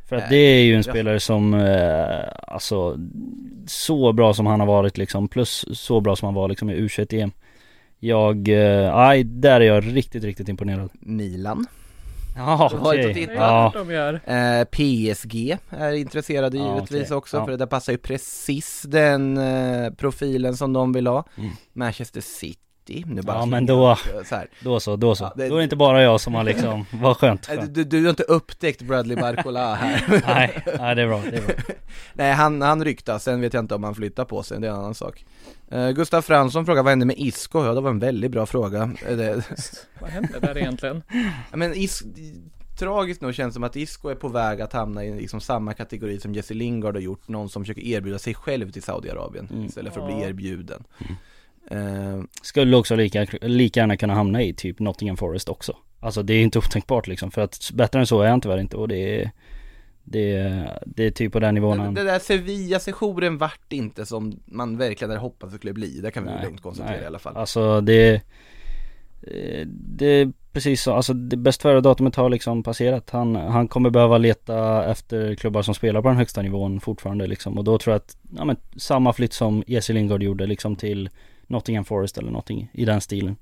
[0.10, 2.98] För att det är ju en spelare som, eh, alltså
[3.68, 6.74] Så bra som han har varit liksom, plus så bra som han var liksom i
[6.76, 7.32] U21-EM
[8.08, 10.90] Jag, eh, nej, där är jag riktigt, riktigt imponerad.
[11.00, 11.66] Milan.
[12.36, 13.74] Ja okej, är ja,
[14.26, 17.18] eh, PSG är intresserade Ja, givetvis okej.
[17.18, 17.46] också Ja.
[17.46, 21.26] för det där passar ju precis den eh, profilen som de vill ha.
[21.38, 21.50] Mm.
[21.74, 22.60] Manchester City,
[22.90, 24.48] nu bara Ja, men då- så här.
[24.64, 26.86] då så, då så Ja, det- Då är det inte bara jag som har liksom,
[27.02, 27.74] vad skönt, skönt.
[27.76, 31.42] Du, du har inte upptäckt Bradley Barcola här Nej, nej det är bra, det är
[31.42, 31.56] bra
[32.14, 34.72] Nej han, han ryktas, sen vet jag inte om han flyttar på sig, det är
[34.72, 35.26] en annan sak
[35.72, 37.66] eh, Gustav Fransson frågar vad hände med Isco?
[37.66, 38.92] Ja det var en väldigt bra fråga
[40.02, 41.04] Vad händer där egentligen?
[41.52, 42.04] Ja, men is,
[42.80, 45.74] tragiskt nog känns det som att Isco är på väg att hamna i liksom samma
[45.74, 49.66] kategori som Jesse Lingard har gjort, någon som försöker erbjuda sig själv till Saudiarabien Mm.
[49.66, 50.84] istället för att bli erbjuden
[51.72, 55.78] Eh, Skulle också lika, lika gärna kunna hamna i typ Nottingham Forest också.
[56.00, 58.78] Alltså det är inte otänkbart liksom, för att bättre än så är han tyvärr inte
[58.78, 59.32] och det är
[60.04, 64.06] Det är, det är typ på den nivån det, han det där Sevilla-sessionen vart inte
[64.06, 67.04] som man verkligen hade hoppats det skulle bli, det kan vi Nej, lugnt konstatera nej.
[67.04, 67.38] i alla fall.
[67.38, 68.22] Alltså det
[69.22, 73.10] eh, Det är precis så, alltså det bäst före datumet har liksom passerat.
[73.10, 77.58] Han, han kommer behöva leta efter klubbar som spelar på den högsta nivån fortfarande liksom.
[77.58, 81.10] Och då tror jag att, ja men samma flytt som Jesse Lingard gjorde liksom till
[81.48, 83.36] Nottingham Forest eller någonting i den stilen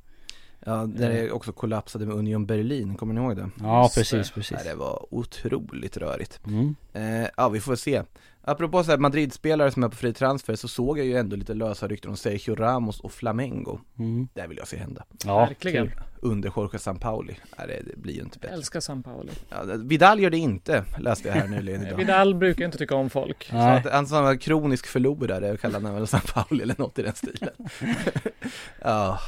[0.66, 3.50] Ja, där är också kollapsade med Union Berlin, kommer ni ihåg det?
[3.60, 4.34] Ja precis, det.
[4.34, 6.76] precis Nej, det var otroligt rörigt mm.
[6.94, 8.04] Eh, ja, vi får se.
[8.44, 11.54] Apropå så här Madrid-spelare som är på fri transfer så såg jag ju ändå lite
[11.54, 13.80] lösa rykten om Sergio Ramos och Flamengo.
[14.00, 14.28] Mm.
[14.34, 15.04] Det vill jag se hända.
[15.26, 15.88] Ja, Verkligen.
[15.88, 16.00] kul.
[16.24, 17.38] Under Jorge Sampaoli.
[17.58, 18.56] Nej, det, blir ju inte Jag bättre.
[18.56, 19.30] älskar San Paolo.
[19.50, 21.98] Ja, Vidal gör det inte, läste jag här nyligen idag.
[21.98, 23.44] Vidal brukar inte tycka om folk.
[23.50, 23.78] Så Nej.
[23.86, 27.50] att han som var kronisk förlorare kallar han väl Sampaoli eller något i den stilen.
[28.82, 29.20] ja,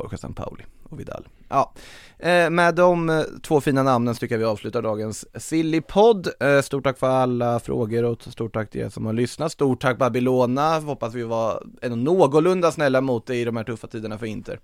[0.00, 0.64] Jorge Sampaoli
[0.94, 1.28] och Vidal.
[1.48, 1.72] Ja,
[2.18, 6.28] eh, med de eh, två fina namnen så tycker jag vi avslutar dagens Sillypodd.
[6.40, 9.52] Eh, stort tack för alla frågor och stort tack till er som har lyssnat.
[9.52, 13.86] Stort tack Babylona, hoppas vi var ändå någorlunda snälla mot dig i de här tuffa
[13.86, 14.60] tiderna för Inter.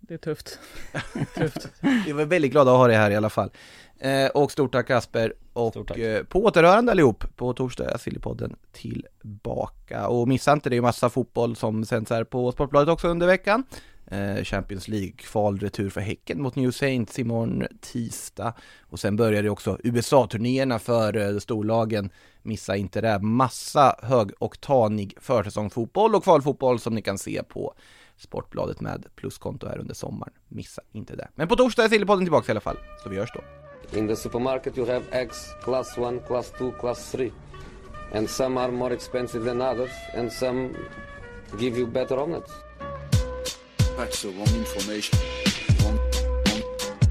[0.00, 0.58] Det är tufft.
[1.34, 1.72] tufft.
[2.06, 3.50] Vi var väldigt glada att ha dig här i alla fall.
[4.34, 6.28] Och stort tack Kasper och Stort tack.
[6.28, 7.36] På återhörande allihop.
[7.36, 10.08] På torsdag är Sillypodden tillbaka.
[10.08, 13.26] Och missa inte, det är ju massa fotboll som sänds här på Sportbladet också under
[13.26, 13.64] veckan.
[14.10, 18.54] Eh, Champions League kvalretur för Häcken mot New Saints imorgon tisdag.
[18.80, 22.10] Och sen börjar det också USA-turnéerna för eh, storlagen.
[22.42, 23.18] Missa inte det.
[23.18, 27.74] Massa högoktanig försäsongsfotboll och kvalfotboll som ni kan se på
[28.16, 30.32] Sportbladet med pluskonto här under sommaren.
[30.48, 31.28] Missa inte det.
[31.34, 33.40] Men på torsdag är Sillypodden tillbaka i alla fall, så vi hörs då.
[33.98, 37.30] In the supermarket, you have eggs class 1, class 2, class 3.
[38.14, 40.70] And some are more expensive than others, and some
[41.58, 42.67] give you better omelets.
[43.98, 45.18] That's the wrong information.
[45.82, 45.98] Wrong,
[46.46, 46.62] wrong,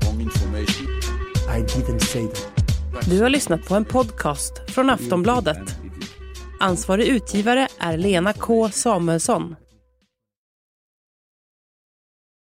[0.03, 0.88] wrong information.
[1.49, 3.09] I didn't say that.
[3.09, 5.76] Du har lyssnat på en podcast från Aftonbladet.
[6.59, 9.55] Ansvarig utgivare är Lena K Samuelsson.